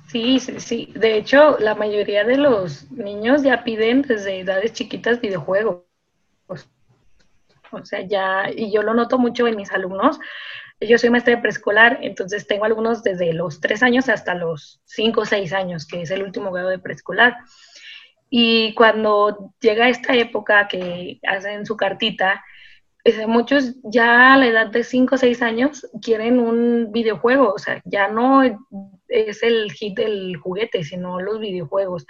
Sí, 0.08 0.40
sí, 0.40 0.60
sí. 0.60 0.94
De 0.96 1.18
hecho, 1.18 1.58
la 1.60 1.74
mayoría 1.74 2.24
de 2.24 2.38
los 2.38 2.92
niños 2.92 3.42
ya 3.42 3.64
piden 3.64 4.04
desde 4.04 4.40
edades 4.40 4.74
chiquitas 4.74 5.20
videojuegos. 5.20 5.84
O 7.72 7.84
sea, 7.84 8.02
ya, 8.02 8.50
y 8.56 8.72
yo 8.72 8.84
lo 8.84 8.94
noto 8.94 9.18
mucho 9.18 9.48
en 9.48 9.58
mis 9.58 9.72
alumnos, 9.72 10.20
yo 10.80 10.98
soy 10.98 11.10
maestra 11.10 11.36
de 11.36 11.42
preescolar, 11.42 12.00
entonces 12.02 12.48
tengo 12.48 12.66
algunos 12.66 13.04
desde 13.04 13.34
los 13.34 13.60
tres 13.60 13.82
años 13.82 14.10
hasta 14.10 14.36
los 14.36 14.82
cinco 14.86 15.22
o 15.22 15.26
seis 15.26 15.54
años, 15.54 15.88
que 15.88 16.02
es 16.02 16.12
el 16.12 16.24
último 16.24 16.52
grado 16.52 16.70
de 16.70 16.80
preescolar. 16.80 17.36
Y 18.30 18.74
cuando 18.76 19.54
llega 19.60 19.90
esta 19.90 20.16
época 20.16 20.68
que 20.68 21.20
hacen 21.24 21.66
su 21.66 21.78
cartita, 21.78 22.44
muchos 23.28 23.76
ya 23.84 24.34
a 24.34 24.38
la 24.38 24.48
edad 24.48 24.68
de 24.68 24.84
cinco 24.84 25.16
o 25.16 25.18
seis 25.18 25.42
años 25.42 25.88
quieren 26.02 26.40
un 26.40 26.92
videojuego, 26.92 27.54
o 27.54 27.60
sea, 27.60 27.82
ya 27.86 28.10
no 28.10 28.44
es 29.08 29.44
el 29.44 29.72
hit 29.72 29.98
del 29.98 30.36
juguete, 30.38 30.84
sino 30.84 31.20
los 31.22 31.40
videojuegos. 31.40 32.06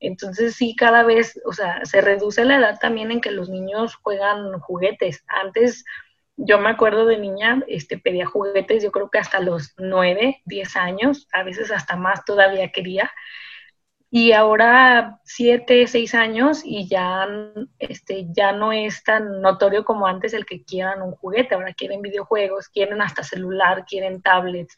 Entonces 0.00 0.54
sí, 0.54 0.74
cada 0.76 1.02
vez, 1.02 1.40
o 1.44 1.52
sea, 1.52 1.84
se 1.84 2.00
reduce 2.00 2.44
la 2.44 2.56
edad 2.56 2.78
también 2.80 3.10
en 3.10 3.20
que 3.20 3.30
los 3.30 3.50
niños 3.50 3.96
juegan 3.96 4.58
juguetes. 4.60 5.24
Antes 5.28 5.84
yo 6.38 6.58
me 6.60 6.70
acuerdo 6.70 7.04
de 7.04 7.18
niña, 7.18 7.62
este, 7.66 7.98
pedía 7.98 8.24
juguetes, 8.24 8.82
yo 8.82 8.92
creo 8.92 9.10
que 9.10 9.18
hasta 9.18 9.40
los 9.40 9.74
9, 9.76 10.40
10 10.44 10.76
años, 10.76 11.28
a 11.32 11.42
veces 11.42 11.72
hasta 11.72 11.96
más 11.96 12.24
todavía 12.24 12.70
quería. 12.70 13.10
Y 14.10 14.32
ahora 14.32 15.18
7, 15.24 15.86
6 15.88 16.14
años 16.14 16.62
y 16.64 16.88
ya, 16.88 17.26
este, 17.80 18.26
ya 18.30 18.52
no 18.52 18.72
es 18.72 19.02
tan 19.02 19.42
notorio 19.42 19.84
como 19.84 20.06
antes 20.06 20.32
el 20.32 20.46
que 20.46 20.64
quieran 20.64 21.02
un 21.02 21.12
juguete, 21.12 21.56
ahora 21.56 21.74
quieren 21.74 22.02
videojuegos, 22.02 22.68
quieren 22.68 23.02
hasta 23.02 23.24
celular, 23.24 23.84
quieren 23.84 24.22
tablets. 24.22 24.76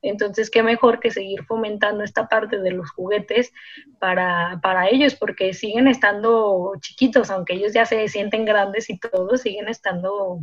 Entonces, 0.00 0.50
qué 0.50 0.62
mejor 0.62 0.98
que 0.98 1.10
seguir 1.10 1.44
fomentando 1.44 2.02
esta 2.04 2.26
parte 2.26 2.58
de 2.58 2.72
los 2.72 2.90
juguetes 2.90 3.52
para, 4.00 4.58
para 4.62 4.88
ellos, 4.88 5.14
porque 5.14 5.52
siguen 5.52 5.88
estando 5.88 6.72
chiquitos, 6.80 7.30
aunque 7.30 7.54
ellos 7.54 7.72
ya 7.74 7.84
se 7.84 8.08
sienten 8.08 8.46
grandes 8.46 8.88
y 8.90 8.98
todo, 8.98 9.36
siguen 9.36 9.68
estando 9.68 10.40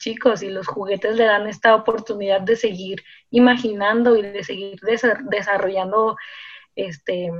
chicos 0.00 0.42
y 0.42 0.48
los 0.48 0.66
juguetes 0.66 1.14
le 1.14 1.24
dan 1.24 1.46
esta 1.46 1.76
oportunidad 1.76 2.40
de 2.40 2.56
seguir 2.56 3.02
imaginando 3.30 4.16
y 4.16 4.22
de 4.22 4.42
seguir 4.42 4.80
desarrollando 4.80 6.16
este, 6.74 7.30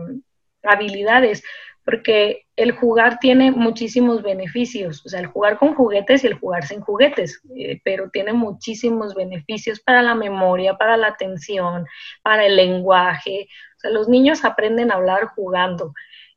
habilidades, 0.62 1.42
porque 1.84 2.46
el 2.56 2.72
jugar 2.72 3.18
tiene 3.18 3.50
muchísimos 3.50 4.22
beneficios, 4.22 5.04
o 5.04 5.08
sea, 5.08 5.20
el 5.20 5.26
jugar 5.26 5.58
con 5.58 5.74
juguetes 5.74 6.22
y 6.22 6.28
el 6.28 6.34
jugar 6.34 6.64
sin 6.66 6.80
juguetes, 6.82 7.40
eh, 7.56 7.80
pero 7.82 8.10
tiene 8.10 8.34
muchísimos 8.34 9.14
beneficios 9.14 9.80
para 9.80 10.02
la 10.02 10.14
memoria, 10.14 10.76
para 10.76 10.96
la 10.96 11.08
atención, 11.08 11.86
para 12.22 12.44
el 12.46 12.56
lenguaje, 12.56 13.48
o 13.76 13.80
sea, 13.80 13.90
los 13.90 14.08
niños 14.08 14.44
aprenden 14.44 14.92
a 14.92 14.96
hablar 14.96 15.30
jugando. 15.34 15.92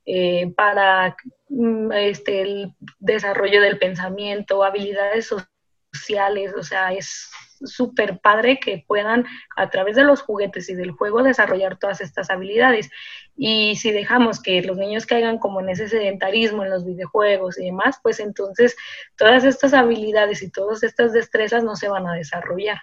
Eh, 0.06 0.51
para 0.58 1.15
mm, 1.48 1.94
este, 1.94 2.42
el 2.42 2.74
desarrollo 3.00 3.62
del 3.62 3.80
pensamiento, 3.80 4.62
habilidades 4.62 5.27
sociales 5.27 5.52
sociales, 5.94 6.54
o 6.58 6.64
sea, 6.64 6.92
es 6.94 7.30
súper 7.66 8.20
padre 8.20 8.60
que 8.60 8.84
puedan 8.88 9.26
a 9.56 9.70
través 9.70 9.96
de 9.96 10.04
los 10.04 10.22
juguetes 10.22 10.70
y 10.70 10.76
del 10.76 10.92
juego 10.92 11.24
desarrollar 11.24 11.78
todas 11.78 12.02
estas 12.02 12.30
habilidades. 12.30 12.90
Y 13.36 13.76
si 13.78 13.92
dejamos 13.92 14.42
que 14.42 14.62
los 14.62 14.78
niños 14.78 15.06
caigan 15.06 15.38
como 15.38 15.62
en 15.62 15.70
ese 15.70 15.88
sedentarismo 15.88 16.64
en 16.64 16.72
los 16.72 16.86
videojuegos 16.86 17.58
y 17.60 17.66
demás, 17.66 18.00
pues 18.04 18.20
entonces 18.20 18.76
todas 19.18 19.44
estas 19.44 19.74
habilidades 19.74 20.42
y 20.44 20.52
todas 20.52 20.84
estas 20.84 21.14
destrezas 21.14 21.64
no 21.64 21.76
se 21.76 21.90
van 21.90 22.08
a 22.08 22.14
desarrollar. 22.14 22.82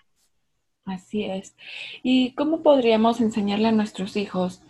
Así 0.85 1.25
es. 1.25 1.55
¿Y 2.03 2.35
cómo 2.35 2.63
podríamos 2.63 3.21
enseñarle 3.21 3.69
a 3.69 3.73
nuestros 3.73 4.17
hijos 4.17 4.63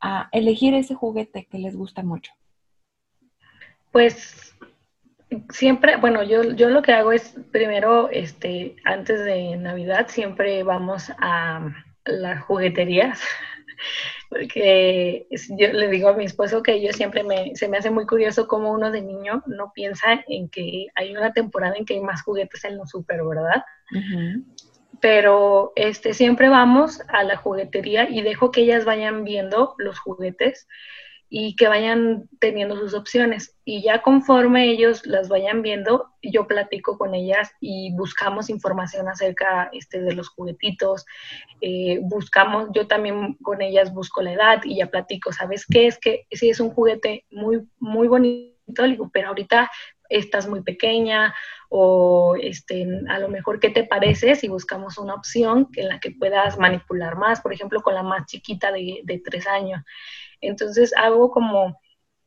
a 0.00 0.28
elegir 0.32 0.74
ese 0.74 0.94
juguete 0.94 1.46
que 1.50 1.58
les 1.58 1.76
gusta 1.76 2.02
mucho? 2.02 2.32
Pues 3.90 4.54
siempre, 5.50 5.96
bueno, 5.96 6.22
yo, 6.22 6.42
yo 6.42 6.70
lo 6.70 6.82
que 6.82 6.92
hago 6.92 7.12
es 7.12 7.34
primero, 7.50 8.08
este, 8.10 8.76
antes 8.84 9.24
de 9.24 9.56
Navidad, 9.56 10.06
siempre 10.08 10.62
vamos 10.62 11.10
a 11.18 11.70
las 12.04 12.42
jugueterías, 12.44 13.20
porque 14.30 15.26
yo 15.30 15.72
le 15.72 15.88
digo 15.88 16.08
a 16.08 16.16
mi 16.16 16.24
esposo 16.24 16.62
que 16.62 16.82
yo 16.82 16.92
siempre 16.92 17.22
me, 17.22 17.54
se 17.56 17.68
me 17.68 17.78
hace 17.78 17.90
muy 17.90 18.06
curioso 18.06 18.48
cómo 18.48 18.72
uno 18.72 18.90
de 18.90 19.02
niño 19.02 19.42
no 19.46 19.72
piensa 19.74 20.22
en 20.26 20.48
que 20.48 20.86
hay 20.94 21.16
una 21.16 21.32
temporada 21.32 21.76
en 21.76 21.84
que 21.84 21.94
hay 21.94 22.00
más 22.00 22.22
juguetes 22.22 22.64
en 22.64 22.76
los 22.76 22.90
super, 22.90 23.22
¿verdad? 23.24 23.64
Pero 25.00 25.72
este, 25.76 26.12
siempre 26.12 26.48
vamos 26.48 27.00
a 27.08 27.22
la 27.22 27.36
juguetería 27.36 28.08
y 28.10 28.22
dejo 28.22 28.50
que 28.50 28.62
ellas 28.62 28.84
vayan 28.84 29.24
viendo 29.24 29.74
los 29.78 29.98
juguetes 29.98 30.66
y 31.30 31.56
que 31.56 31.68
vayan 31.68 32.28
teniendo 32.38 32.76
sus 32.76 32.94
opciones. 32.94 33.54
Y 33.64 33.82
ya 33.82 34.00
conforme 34.00 34.70
ellos 34.70 35.04
las 35.06 35.28
vayan 35.28 35.62
viendo, 35.62 36.10
yo 36.22 36.46
platico 36.46 36.96
con 36.96 37.14
ellas 37.14 37.50
y 37.60 37.92
buscamos 37.94 38.48
información 38.48 39.08
acerca 39.08 39.68
este, 39.72 40.00
de 40.00 40.14
los 40.14 40.28
juguetitos. 40.28 41.04
Eh, 41.60 41.98
buscamos, 42.02 42.68
yo 42.72 42.86
también 42.86 43.34
con 43.42 43.60
ellas 43.60 43.92
busco 43.92 44.22
la 44.22 44.32
edad 44.32 44.60
y 44.64 44.76
ya 44.76 44.86
platico, 44.86 45.32
¿sabes 45.32 45.66
qué? 45.66 45.86
Es 45.86 45.98
que 45.98 46.26
sí 46.30 46.48
es 46.48 46.60
un 46.60 46.70
juguete 46.70 47.26
muy, 47.30 47.68
muy 47.78 48.08
bonito, 48.08 48.54
pero 49.12 49.28
ahorita 49.28 49.70
estás 50.08 50.48
muy 50.48 50.62
pequeña 50.62 51.34
o 51.68 52.36
este, 52.40 52.86
a 53.08 53.18
lo 53.18 53.28
mejor 53.28 53.60
qué 53.60 53.70
te 53.70 53.84
parece 53.84 54.34
si 54.34 54.48
buscamos 54.48 54.98
una 54.98 55.14
opción 55.14 55.68
en 55.76 55.88
la 55.88 56.00
que 56.00 56.12
puedas 56.12 56.58
manipular 56.58 57.16
más, 57.16 57.40
por 57.40 57.52
ejemplo, 57.52 57.82
con 57.82 57.94
la 57.94 58.02
más 58.02 58.26
chiquita 58.26 58.72
de, 58.72 59.00
de 59.04 59.18
tres 59.18 59.46
años. 59.46 59.82
Entonces 60.40 60.94
hago 60.96 61.30
como 61.30 61.78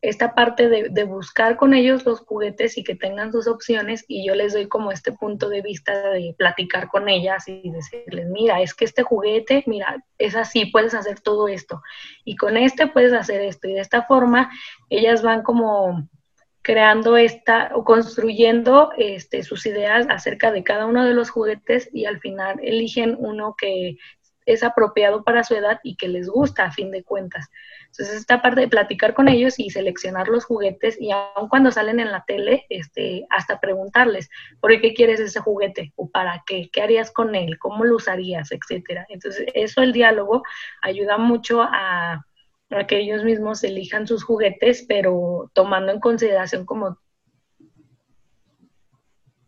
esta 0.02 0.34
parte 0.34 0.68
de, 0.68 1.04
buscar 1.04 1.58
con 1.58 1.76
ellos 1.76 2.06
los 2.06 2.22
juguetes 2.22 2.78
y 2.78 2.84
que 2.84 2.96
tengan 2.96 3.32
sus 3.32 3.48
opciones 3.48 4.04
y 4.08 4.26
yo 4.26 4.34
les 4.34 4.54
doy 4.54 4.68
como 4.68 4.92
este 4.92 5.12
punto 5.12 5.48
de 5.48 5.62
vista 5.62 6.10
de 6.10 6.34
platicar 6.38 6.88
con 6.88 7.08
ellas 7.08 7.48
y 7.48 7.70
decirles, 7.70 8.28
mira, 8.28 8.62
es 8.62 8.74
que 8.74 8.86
este 8.86 9.04
juguete, 9.04 9.64
mira, 9.68 10.04
es 10.18 10.36
así, 10.36 10.66
puedes 10.66 10.96
hacer 10.96 11.20
todo 11.22 11.48
esto 11.48 11.84
y 12.26 12.36
con 12.36 12.58
este 12.58 12.88
puedes 12.88 13.14
hacer 13.14 13.42
esto. 13.42 13.68
Y 13.68 13.74
de 13.74 13.82
esta 13.82 14.04
forma 14.04 14.50
ellas 14.90 15.22
van 15.22 15.44
como 15.44 16.10
creando 16.62 17.18
esta 17.18 17.72
o 17.74 17.84
construyendo 17.84 18.92
este, 18.98 19.44
sus 19.44 19.66
ideas 19.66 20.06
acerca 20.10 20.52
de 20.52 20.64
cada 20.64 20.86
uno 20.86 21.06
de 21.06 21.14
los 21.14 21.30
juguetes 21.30 21.90
y 21.92 22.06
al 22.06 22.20
final 22.20 22.60
eligen 22.62 23.16
uno 23.20 23.56
que 23.58 23.98
es 24.46 24.64
apropiado 24.64 25.24
para 25.24 25.44
su 25.44 25.56
edad 25.56 25.80
y 25.84 25.96
que 25.96 26.08
les 26.08 26.28
gusta 26.28 26.66
a 26.66 26.72
fin 26.72 26.92
de 26.92 27.04
cuentas. 27.04 27.50
Entonces, 27.88 28.16
esta 28.16 28.42
parte 28.42 28.62
de 28.62 28.68
platicar 28.68 29.14
con 29.14 29.28
ellos 29.28 29.60
y 29.60 29.70
seleccionar 29.70 30.28
los 30.28 30.46
juguetes 30.46 31.00
y 31.00 31.12
aun 31.12 31.50
cuando 31.50 31.72
salen 31.72 32.00
en 32.00 32.12
la 32.12 32.24
tele, 32.26 32.66
este, 32.70 33.26
hasta 33.30 33.60
preguntarles, 33.60 34.30
¿por 34.60 34.80
qué 34.80 34.94
quieres 34.94 35.20
ese 35.20 35.40
juguete? 35.40 35.94
¿O 35.96 36.10
para 36.10 36.44
qué? 36.46 36.70
¿Qué 36.72 36.82
harías 36.82 37.12
con 37.12 37.36
él? 37.36 37.60
¿Cómo 37.60 37.84
lo 37.84 37.98
usarías? 37.98 38.52
Etcétera. 38.52 39.06
Entonces, 39.10 39.46
eso 39.54 39.82
el 39.82 39.94
diálogo 39.94 40.44
ayuda 40.82 41.18
mucho 41.18 41.62
a, 41.62 42.26
a 42.72 42.88
que 42.88 43.00
ellos 43.00 43.24
mismos 43.24 43.64
elijan 43.64 44.08
sus 44.08 44.24
juguetes, 44.24 44.86
pero 44.88 45.52
tomando 45.54 45.92
en 45.92 46.00
consideración 46.00 46.66
como 46.66 46.98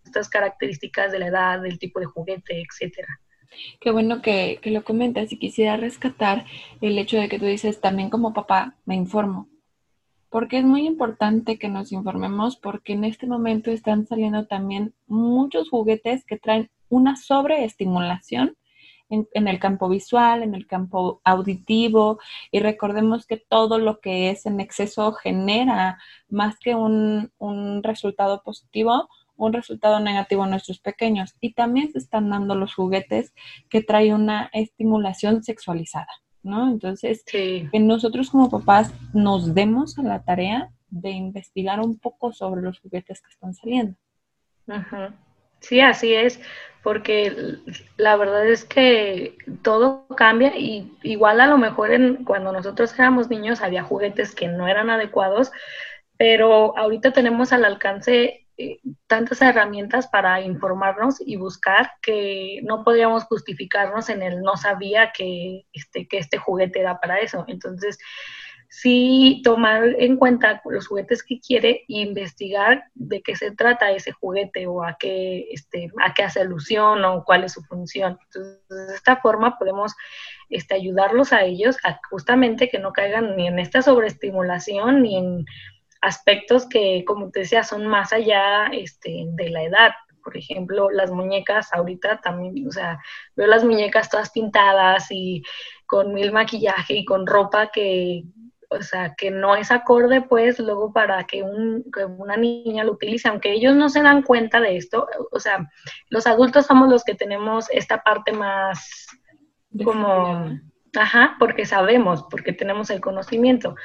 estas 0.04 0.30
características 0.30 1.12
de 1.12 1.20
la 1.20 1.28
edad, 1.28 1.62
del 1.62 1.80
tipo 1.80 2.00
de 2.00 2.06
juguete, 2.06 2.62
etcétera. 2.62 3.20
Qué 3.80 3.92
bueno 3.92 4.22
que, 4.22 4.60
lo 4.66 4.84
comentas 4.84 5.32
y 5.32 5.38
quisiera 5.38 5.78
rescatar 5.78 6.46
el 6.82 6.98
hecho 6.98 7.18
de 7.18 7.30
que 7.30 7.40
tú 7.40 7.46
dices 7.46 7.82
también 7.82 8.10
como 8.10 8.34
papá 8.34 8.76
me 8.86 8.96
informo, 8.96 9.48
porque 10.30 10.60
es 10.60 10.66
muy 10.66 10.86
importante 10.86 11.58
que 11.58 11.70
nos 11.70 11.92
informemos 11.92 12.58
porque 12.58 12.94
en 12.94 13.04
este 13.04 13.28
momento 13.28 13.72
están 13.72 14.08
saliendo 14.08 14.48
también 14.48 14.94
muchos 15.08 15.70
juguetes 15.70 16.26
que 16.26 16.38
traen 16.38 16.70
una 16.90 17.16
sobreestimulación 17.16 18.56
en, 19.10 19.28
en, 19.34 19.48
el 19.48 19.60
campo 19.60 19.90
visual, 19.90 20.44
en 20.44 20.56
el 20.56 20.68
campo 20.68 21.22
auditivo 21.24 22.20
y 22.52 22.60
recordemos 22.60 23.26
que 23.26 23.38
todo 23.38 23.78
lo 23.78 24.00
que 24.00 24.30
es 24.30 24.46
en 24.46 24.60
exceso 24.60 25.14
genera 25.14 26.00
más 26.30 26.58
que 26.60 26.76
un, 26.76 27.32
un 27.38 27.84
resultado 27.84 28.42
positivo, 28.44 29.10
un 29.36 29.54
resultado 29.54 30.00
negativo 30.00 30.44
a 30.44 30.48
nuestros 30.48 30.80
pequeños. 30.80 31.36
Y 31.40 31.54
también 31.54 31.92
se 31.92 32.00
están 32.00 32.30
dando 32.30 32.56
los 32.56 32.74
juguetes 32.74 33.34
que 33.70 33.82
traen 33.82 34.14
una 34.14 34.50
estimulación 34.54 35.44
sexualizada, 35.44 36.08
¿no? 36.42 36.70
Entonces, 36.70 37.24
que 37.26 37.70
nosotros 37.74 38.30
como 38.30 38.50
papás 38.50 38.94
nos 39.14 39.54
demos 39.54 39.98
a 39.98 40.04
la 40.04 40.24
tarea 40.24 40.72
de 40.90 41.12
investigar 41.12 41.80
un 41.80 41.98
poco 41.98 42.32
sobre 42.34 42.62
los 42.62 42.80
juguetes 42.80 43.22
que 43.22 43.32
están 43.32 43.54
saliendo. 43.54 43.96
Sí, 45.64 45.80
así 45.80 46.14
es, 46.14 46.42
porque 46.84 47.34
la 47.96 48.18
verdad 48.18 48.46
es 48.48 48.66
que 48.66 49.38
todo 49.62 50.06
cambia 50.18 50.58
y 50.58 50.92
igual 51.04 51.40
a 51.40 51.48
lo 51.48 51.58
mejor 51.58 51.92
en, 51.92 52.26
cuando 52.26 52.52
nosotros 52.52 52.94
éramos 53.00 53.30
niños 53.30 53.62
había 53.62 53.82
juguetes 53.82 54.36
que 54.36 54.50
no 54.50 54.68
eran 54.68 54.90
adecuados, 54.90 55.52
pero 56.18 56.78
ahorita 56.78 57.14
tenemos 57.14 57.54
al 57.54 57.64
alcance 57.64 58.46
eh, 58.58 58.80
tantas 59.08 59.42
herramientas 59.42 60.08
para 60.08 60.42
informarnos 60.42 61.16
y 61.26 61.38
buscar 61.38 61.92
que 62.02 62.60
no 62.64 62.84
podríamos 62.84 63.24
justificarnos 63.24 64.10
en 64.10 64.22
el 64.22 64.42
no 64.42 64.58
sabía 64.58 65.14
que 65.14 65.64
este, 65.72 66.08
que 66.10 66.18
este 66.18 66.38
juguete 66.38 66.82
era 66.82 67.00
para 67.00 67.20
eso. 67.20 67.46
Entonces, 67.48 67.98
sí 68.74 69.40
tomar 69.44 69.84
en 70.00 70.18
cuenta 70.18 70.60
los 70.66 70.88
juguetes 70.88 71.22
que 71.22 71.40
quiere 71.40 71.86
e 71.88 72.02
investigar 72.02 72.86
de 72.96 73.22
qué 73.22 73.36
se 73.36 73.52
trata 73.52 73.92
ese 73.92 74.14
juguete 74.14 74.66
o 74.66 74.84
a 74.84 74.98
qué, 75.00 75.46
este, 75.52 75.92
a 76.04 76.12
qué 76.16 76.24
hace 76.24 76.42
alusión 76.42 77.06
o 77.06 77.24
cuál 77.24 77.44
es 77.44 77.54
su 77.54 77.62
función. 77.62 78.18
Entonces, 78.26 78.64
de 78.68 78.96
esta 78.96 79.18
forma 79.18 79.60
podemos 79.60 79.94
este, 80.50 80.74
ayudarlos 80.74 81.34
a 81.34 81.44
ellos 81.44 81.78
a 81.84 82.00
justamente 82.10 82.68
que 82.68 82.80
no 82.80 82.94
caigan 82.94 83.36
ni 83.36 83.46
en 83.46 83.60
esta 83.60 83.84
sobreestimulación 83.84 85.04
ni 85.04 85.18
en 85.18 85.46
aspectos 86.02 86.68
que, 86.68 87.04
como 87.06 87.30
te 87.30 87.42
decía, 87.42 87.64
son 87.64 87.86
más 87.86 88.12
allá 88.12 88.70
este, 88.72 89.26
de 89.34 89.50
la 89.52 89.64
edad. 89.66 89.92
Por 90.24 90.36
ejemplo, 90.36 90.90
las 90.90 91.12
muñecas 91.12 91.72
ahorita 91.74 92.22
también, 92.22 92.68
o 92.68 92.72
sea, 92.72 92.98
veo 93.36 93.46
las 93.46 93.64
muñecas 93.64 94.10
todas 94.10 94.32
pintadas 94.32 95.12
y 95.12 95.44
con 95.86 96.12
mil 96.12 96.32
maquillaje 96.32 96.96
y 96.96 97.06
con 97.06 97.28
ropa 97.28 97.70
que, 97.72 98.24
o 98.74 98.82
sea, 98.82 99.14
que 99.16 99.32
no 99.32 99.56
es 99.56 99.72
acorde, 99.72 100.22
pues, 100.22 100.60
luego 100.60 100.92
para 100.94 101.24
que, 101.26 101.44
un, 101.44 101.84
que 101.92 102.06
una 102.06 102.38
niña 102.38 102.84
lo 102.84 102.94
utilice, 102.94 103.28
aunque 103.28 103.52
ellos 103.54 103.76
no 103.76 103.90
se 103.90 104.02
dan 104.02 104.22
cuenta 104.24 104.60
de 104.60 104.78
esto, 104.78 105.08
o 105.32 105.40
sea, 105.40 105.70
los 106.10 106.28
adultos 106.28 106.66
somos 106.66 106.90
los 106.90 107.04
que 107.04 107.16
tenemos 107.16 107.70
esta 107.72 108.04
parte 108.04 108.32
más 108.32 109.08
como, 109.84 110.60
ajá, 110.96 111.36
porque 111.40 111.66
sabemos, 111.66 112.26
porque 112.30 112.54
tenemos 112.54 112.90
el 112.90 113.02
conocimiento. 113.02 113.76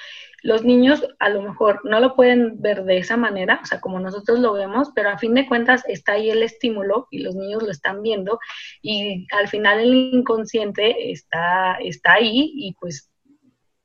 Los 0.42 0.64
niños 0.64 1.04
a 1.18 1.30
lo 1.30 1.42
mejor 1.42 1.80
no 1.84 1.98
lo 1.98 2.14
pueden 2.14 2.60
ver 2.60 2.84
de 2.84 2.98
esa 2.98 3.16
manera, 3.16 3.60
o 3.62 3.66
sea, 3.66 3.80
como 3.80 3.98
nosotros 3.98 4.38
lo 4.38 4.52
vemos, 4.52 4.90
pero 4.94 5.10
a 5.10 5.18
fin 5.18 5.34
de 5.34 5.46
cuentas 5.48 5.82
está 5.88 6.12
ahí 6.12 6.30
el 6.30 6.42
estímulo 6.42 7.08
y 7.10 7.20
los 7.20 7.34
niños 7.34 7.62
lo 7.62 7.70
están 7.70 8.02
viendo 8.02 8.38
y 8.82 9.26
al 9.36 9.48
final 9.48 9.80
el 9.80 9.94
inconsciente 9.94 11.10
está, 11.10 11.78
está 11.80 12.14
ahí 12.14 12.52
y 12.54 12.76
pues 12.78 13.07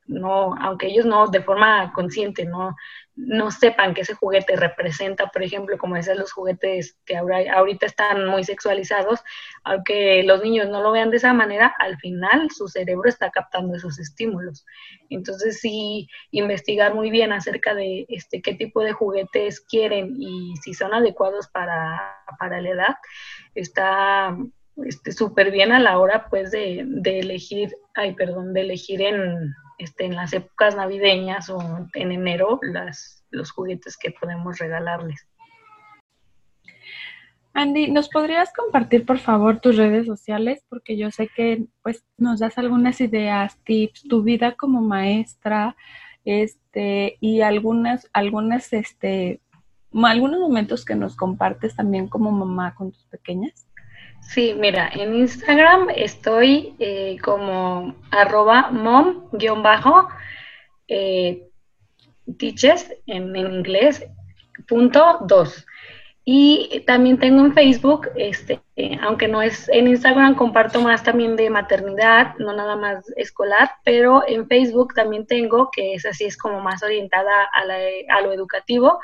no, 0.05 0.55
aunque 0.59 0.87
ellos 0.87 1.05
no 1.05 1.27
de 1.27 1.41
forma 1.41 1.91
consciente 1.93 2.45
no, 2.45 2.75
no 3.15 3.51
sepan 3.51 3.93
que 3.93 4.01
ese 4.01 4.15
juguete 4.15 4.55
representa, 4.55 5.27
por 5.27 5.43
ejemplo, 5.43 5.77
como 5.77 5.95
decías, 5.95 6.17
los 6.17 6.31
juguetes 6.31 6.97
que 7.05 7.15
ahora, 7.15 7.39
ahorita 7.53 7.85
están 7.85 8.27
muy 8.27 8.43
sexualizados, 8.43 9.21
aunque 9.63 10.23
los 10.23 10.41
niños 10.41 10.67
no 10.69 10.81
lo 10.81 10.91
vean 10.91 11.11
de 11.11 11.17
esa 11.17 11.33
manera, 11.33 11.73
al 11.79 11.97
final 11.97 12.49
su 12.51 12.67
cerebro 12.67 13.07
está 13.07 13.29
captando 13.31 13.75
esos 13.75 13.99
estímulos. 13.99 14.65
Entonces, 15.09 15.59
sí, 15.59 16.09
investigar 16.31 16.93
muy 16.93 17.11
bien 17.11 17.31
acerca 17.31 17.75
de 17.75 18.05
este, 18.09 18.41
qué 18.41 18.55
tipo 18.55 18.81
de 18.81 18.93
juguetes 18.93 19.61
quieren 19.61 20.15
y 20.17 20.55
si 20.57 20.73
son 20.73 20.93
adecuados 20.93 21.47
para, 21.47 22.17
para 22.39 22.61
la 22.61 22.69
edad, 22.69 22.95
está 23.53 24.35
súper 25.15 25.51
bien 25.51 25.71
a 25.71 25.79
la 25.79 25.99
hora 25.99 26.27
pues 26.29 26.49
de, 26.49 26.83
de 26.83 27.19
elegir, 27.19 27.75
ay, 27.93 28.15
perdón, 28.15 28.53
de 28.53 28.61
elegir 28.61 29.03
en 29.03 29.53
este, 29.77 30.05
en 30.05 30.15
las 30.15 30.33
épocas 30.33 30.75
navideñas 30.75 31.49
o 31.49 31.59
en 31.93 32.11
enero 32.11 32.59
las, 32.61 33.25
los 33.29 33.51
juguetes 33.51 33.97
que 33.97 34.11
podemos 34.11 34.59
regalarles. 34.59 35.27
Andy, 37.55 37.91
¿nos 37.91 38.09
podrías 38.09 38.51
compartir 38.51 39.05
por 39.05 39.19
favor 39.19 39.59
tus 39.59 39.77
redes 39.77 40.07
sociales? 40.07 40.63
Porque 40.69 40.97
yo 40.97 41.11
sé 41.11 41.27
que 41.27 41.65
pues 41.83 42.03
nos 42.17 42.39
das 42.39 42.57
algunas 42.57 42.99
ideas, 42.99 43.59
tips, 43.63 44.03
tu 44.07 44.23
vida 44.23 44.55
como 44.55 44.81
maestra, 44.81 45.75
este, 46.25 47.17
y 47.19 47.41
algunas, 47.41 48.09
algunas, 48.13 48.73
este, 48.73 49.41
algunos 49.93 50.39
momentos 50.39 50.83
que 50.83 50.95
nos 50.95 51.15
compartes 51.15 51.75
también 51.75 52.07
como 52.07 52.31
mamá 52.31 52.73
con 52.73 52.91
tus 52.91 53.05
pequeñas. 53.05 53.67
Sí, 54.29 54.55
mira, 54.57 54.89
en 54.93 55.13
Instagram 55.13 55.89
estoy 55.95 56.75
eh, 56.79 57.17
como 57.23 57.95
arroba 58.09 58.71
mom-bajo 58.71 60.07
eh, 60.87 61.47
teaches 62.37 62.91
en, 63.05 63.35
inglés 63.35 64.05
punto 64.67 65.19
dos. 65.27 65.65
Y 66.25 66.83
también 66.87 67.19
tengo 67.19 67.45
en 67.45 67.53
Facebook, 67.53 68.09
este, 68.15 68.61
aunque 69.01 69.27
no 69.27 69.41
es 69.41 69.67
en 69.69 69.87
Instagram, 69.87 70.35
comparto 70.35 70.81
más 70.81 71.03
también 71.03 71.35
de 71.35 71.49
maternidad, 71.49 72.35
no 72.37 72.53
nada 72.53 72.77
más 72.77 73.05
escolar, 73.17 73.71
pero 73.83 74.23
en 74.25 74.47
Facebook 74.47 74.93
también 74.93 75.27
tengo, 75.27 75.69
que 75.69 75.95
es 75.95 76.05
así, 76.05 76.23
es 76.23 76.37
como 76.37 76.61
más 76.61 76.81
orientada 76.81 77.43
a, 77.53 78.17
a 78.17 78.21
lo 78.21 78.31
educativo, 78.31 78.99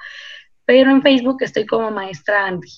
pero 0.64 0.92
en 0.92 1.02
Facebook 1.02 1.38
estoy 1.42 1.66
como 1.66 1.92
maestra 1.92 2.46
Andy. 2.46 2.70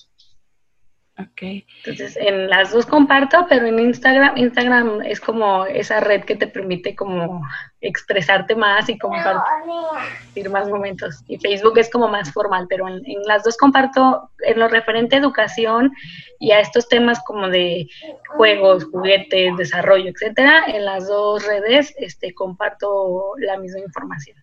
Okay. 1.18 1.66
Entonces, 1.84 2.16
en 2.16 2.48
las 2.48 2.72
dos 2.72 2.86
comparto, 2.86 3.46
pero 3.46 3.66
en 3.66 3.78
Instagram, 3.78 4.34
Instagram 4.38 5.02
es 5.02 5.20
como 5.20 5.66
esa 5.66 6.00
red 6.00 6.24
que 6.24 6.36
te 6.36 6.46
permite 6.46 6.96
como 6.96 7.42
expresarte 7.82 8.56
más 8.56 8.88
y 8.88 8.98
compartir 8.98 10.48
más 10.50 10.68
momentos. 10.68 11.22
Y 11.28 11.36
Facebook 11.38 11.76
es 11.76 11.90
como 11.90 12.08
más 12.08 12.32
formal, 12.32 12.66
pero 12.66 12.88
en, 12.88 13.02
las 13.26 13.44
dos 13.44 13.58
comparto 13.58 14.30
en 14.40 14.58
lo 14.58 14.68
referente 14.68 15.16
a 15.16 15.18
educación 15.18 15.92
y 16.40 16.52
a 16.52 16.60
estos 16.60 16.88
temas 16.88 17.22
como 17.26 17.48
de 17.48 17.88
juegos, 18.28 18.84
juguetes, 18.86 19.54
desarrollo, 19.58 20.10
etcétera. 20.10 20.64
En 20.66 20.86
las 20.86 21.08
dos 21.08 21.46
redes 21.46 21.94
este, 21.98 22.32
comparto 22.32 23.34
la 23.36 23.58
misma 23.58 23.80
información. 23.80 24.41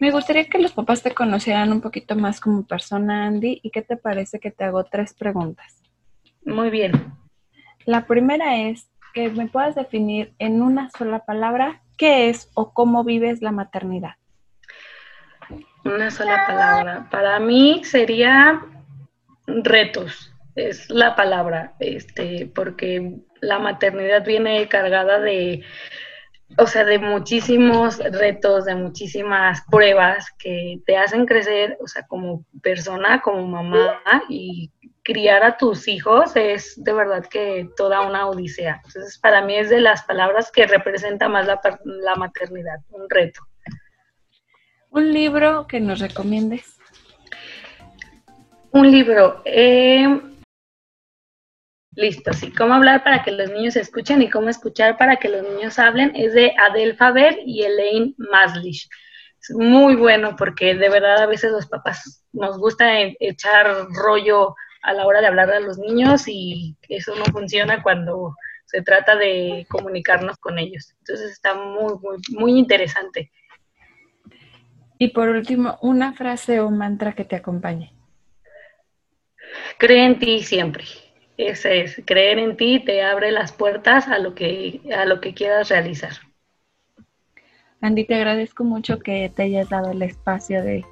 Me 0.00 0.10
gustaría 0.10 0.46
que 0.46 0.58
los 0.58 0.72
papás 0.72 1.02
te 1.02 1.12
conocieran 1.12 1.70
un 1.72 1.82
poquito 1.82 2.16
más 2.16 2.40
como 2.40 2.66
persona, 2.66 3.26
Andy, 3.26 3.60
y 3.62 3.70
qué 3.70 3.82
te 3.82 3.98
parece 3.98 4.40
que 4.40 4.50
te 4.50 4.64
hago 4.64 4.84
tres 4.84 5.12
preguntas. 5.12 5.82
Muy 6.42 6.70
bien. 6.70 6.92
La 7.84 8.06
primera 8.06 8.56
es 8.56 8.90
que 9.12 9.28
me 9.28 9.46
puedas 9.48 9.74
definir 9.74 10.32
en 10.38 10.62
una 10.62 10.88
sola 10.90 11.26
palabra 11.26 11.82
qué 11.98 12.30
es 12.30 12.50
o 12.54 12.72
cómo 12.72 13.04
vives 13.04 13.42
la 13.42 13.52
maternidad. 13.52 14.14
Una 15.84 16.10
sola 16.10 16.44
palabra. 16.46 17.06
Para 17.10 17.38
mí 17.38 17.82
sería 17.84 18.62
retos, 19.46 20.32
es 20.54 20.88
la 20.88 21.14
palabra, 21.14 21.74
este, 21.78 22.50
porque 22.54 23.18
la 23.42 23.58
maternidad 23.58 24.24
viene 24.24 24.66
cargada 24.68 25.20
de 25.20 25.62
o 26.58 26.66
sea, 26.66 26.84
de 26.84 26.98
muchísimos 26.98 27.98
retos, 27.98 28.64
de 28.64 28.74
muchísimas 28.74 29.62
pruebas 29.70 30.26
que 30.38 30.80
te 30.84 30.96
hacen 30.96 31.26
crecer, 31.26 31.76
o 31.80 31.86
sea, 31.86 32.06
como 32.06 32.44
persona, 32.62 33.20
como 33.22 33.46
mamá 33.46 34.02
y 34.28 34.70
criar 35.02 35.42
a 35.42 35.56
tus 35.56 35.88
hijos 35.88 36.32
es 36.36 36.82
de 36.82 36.92
verdad 36.92 37.24
que 37.26 37.68
toda 37.76 38.02
una 38.02 38.28
odisea. 38.28 38.80
Entonces, 38.84 39.18
para 39.18 39.42
mí 39.42 39.56
es 39.56 39.70
de 39.70 39.80
las 39.80 40.02
palabras 40.02 40.50
que 40.52 40.66
representa 40.66 41.28
más 41.28 41.46
la, 41.46 41.60
la 41.84 42.14
maternidad, 42.16 42.80
un 42.90 43.08
reto. 43.08 43.40
¿Un 44.90 45.12
libro 45.12 45.66
que 45.66 45.80
nos 45.80 46.00
recomiendes? 46.00 46.78
Un 48.72 48.90
libro. 48.90 49.42
Eh, 49.44 50.29
Listo, 51.96 52.32
sí. 52.32 52.52
Cómo 52.52 52.74
hablar 52.74 53.02
para 53.02 53.22
que 53.24 53.32
los 53.32 53.50
niños 53.50 53.76
escuchen 53.76 54.22
y 54.22 54.30
cómo 54.30 54.48
escuchar 54.48 54.96
para 54.96 55.16
que 55.16 55.28
los 55.28 55.42
niños 55.42 55.78
hablen 55.78 56.12
es 56.14 56.34
de 56.34 56.54
Adel 56.56 56.96
Faber 56.96 57.38
y 57.44 57.62
Elaine 57.62 58.14
Maslish. 58.16 58.88
Es 59.40 59.50
muy 59.56 59.96
bueno 59.96 60.36
porque 60.36 60.74
de 60.74 60.88
verdad 60.88 61.22
a 61.22 61.26
veces 61.26 61.50
los 61.50 61.66
papás 61.66 62.24
nos 62.32 62.58
gusta 62.58 63.00
e-, 63.00 63.16
echar 63.18 63.88
rollo 63.90 64.54
a 64.82 64.92
la 64.92 65.04
hora 65.04 65.20
de 65.20 65.26
hablar 65.26 65.50
a 65.50 65.60
los 65.60 65.78
niños 65.78 66.28
y 66.28 66.76
eso 66.88 67.14
no 67.16 67.24
funciona 67.26 67.82
cuando 67.82 68.34
se 68.66 68.82
trata 68.82 69.16
de 69.16 69.66
comunicarnos 69.68 70.36
con 70.38 70.58
ellos. 70.58 70.94
Entonces 71.00 71.32
está 71.32 71.54
muy, 71.54 71.94
muy, 72.00 72.18
muy 72.30 72.58
interesante. 72.58 73.32
Y 74.96 75.08
por 75.08 75.28
último, 75.28 75.78
una 75.82 76.12
frase 76.12 76.60
o 76.60 76.70
mantra 76.70 77.14
que 77.14 77.24
te 77.24 77.34
acompañe. 77.34 77.92
Cree 79.78 80.04
en 80.04 80.18
ti 80.18 80.42
siempre. 80.44 80.84
Ese 81.48 81.82
es, 81.82 82.02
creer 82.04 82.38
en 82.38 82.56
ti 82.56 82.80
te 82.80 83.02
abre 83.02 83.32
las 83.32 83.52
puertas 83.52 84.08
a 84.08 84.18
lo 84.18 84.34
que, 84.34 84.80
a 84.96 85.04
lo 85.04 85.20
que 85.20 85.34
quieras 85.34 85.68
realizar. 85.68 86.12
Andy, 87.80 88.04
te 88.04 88.14
agradezco 88.14 88.62
mucho 88.62 88.98
que 88.98 89.32
te 89.34 89.44
hayas 89.44 89.68
dado 89.70 89.92
el 89.92 90.02
espacio 90.02 90.62
de, 90.62 90.84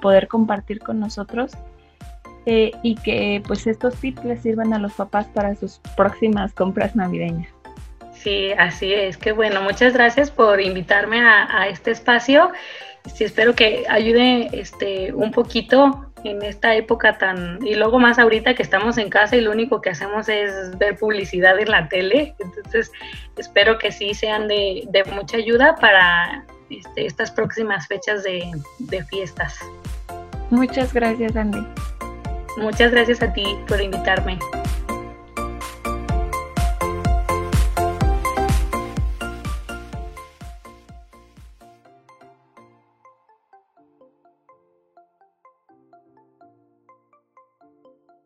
poder 0.00 0.28
compartir 0.28 0.78
con 0.80 1.00
nosotros 1.00 1.52
eh, 2.46 2.70
y 2.82 2.94
que 2.96 3.42
pues 3.46 3.66
estos 3.66 3.96
tips 3.96 4.24
les 4.24 4.42
sirvan 4.42 4.72
a 4.72 4.78
los 4.78 4.92
papás 4.92 5.26
para 5.26 5.54
sus 5.56 5.80
próximas 5.96 6.52
compras 6.52 6.94
navideñas. 6.94 7.48
Sí, 8.12 8.52
así 8.52 8.92
es. 8.92 9.16
Que 9.16 9.32
bueno, 9.32 9.62
muchas 9.62 9.92
gracias 9.92 10.30
por 10.30 10.60
invitarme 10.60 11.20
a, 11.20 11.48
a 11.60 11.68
este 11.68 11.90
espacio. 11.90 12.52
Sí, 13.12 13.24
espero 13.24 13.54
que 13.54 13.84
ayude 13.88 14.48
este, 14.52 15.12
un 15.12 15.30
poquito 15.30 16.13
en 16.24 16.42
esta 16.42 16.74
época 16.74 17.18
tan, 17.18 17.64
y 17.64 17.74
luego 17.74 17.98
más 17.98 18.18
ahorita 18.18 18.54
que 18.54 18.62
estamos 18.62 18.98
en 18.98 19.10
casa 19.10 19.36
y 19.36 19.40
lo 19.40 19.50
único 19.52 19.80
que 19.80 19.90
hacemos 19.90 20.28
es 20.28 20.76
ver 20.78 20.96
publicidad 20.98 21.58
en 21.58 21.70
la 21.70 21.88
tele, 21.88 22.34
entonces 22.38 22.90
espero 23.36 23.78
que 23.78 23.92
sí 23.92 24.14
sean 24.14 24.48
de, 24.48 24.88
mucha 25.12 25.36
ayuda 25.36 25.76
para 25.76 26.44
este, 26.70 27.06
estas 27.06 27.30
próximas 27.30 27.86
fechas 27.86 28.22
de, 28.22 28.50
de 28.78 29.04
fiestas. 29.04 29.58
Muchas 30.50 30.92
gracias, 30.92 31.36
Andy. 31.36 31.66
Muchas 32.56 32.92
gracias 32.92 33.22
a 33.22 33.32
ti 33.32 33.44
por 33.66 33.80
invitarme. 33.80 34.38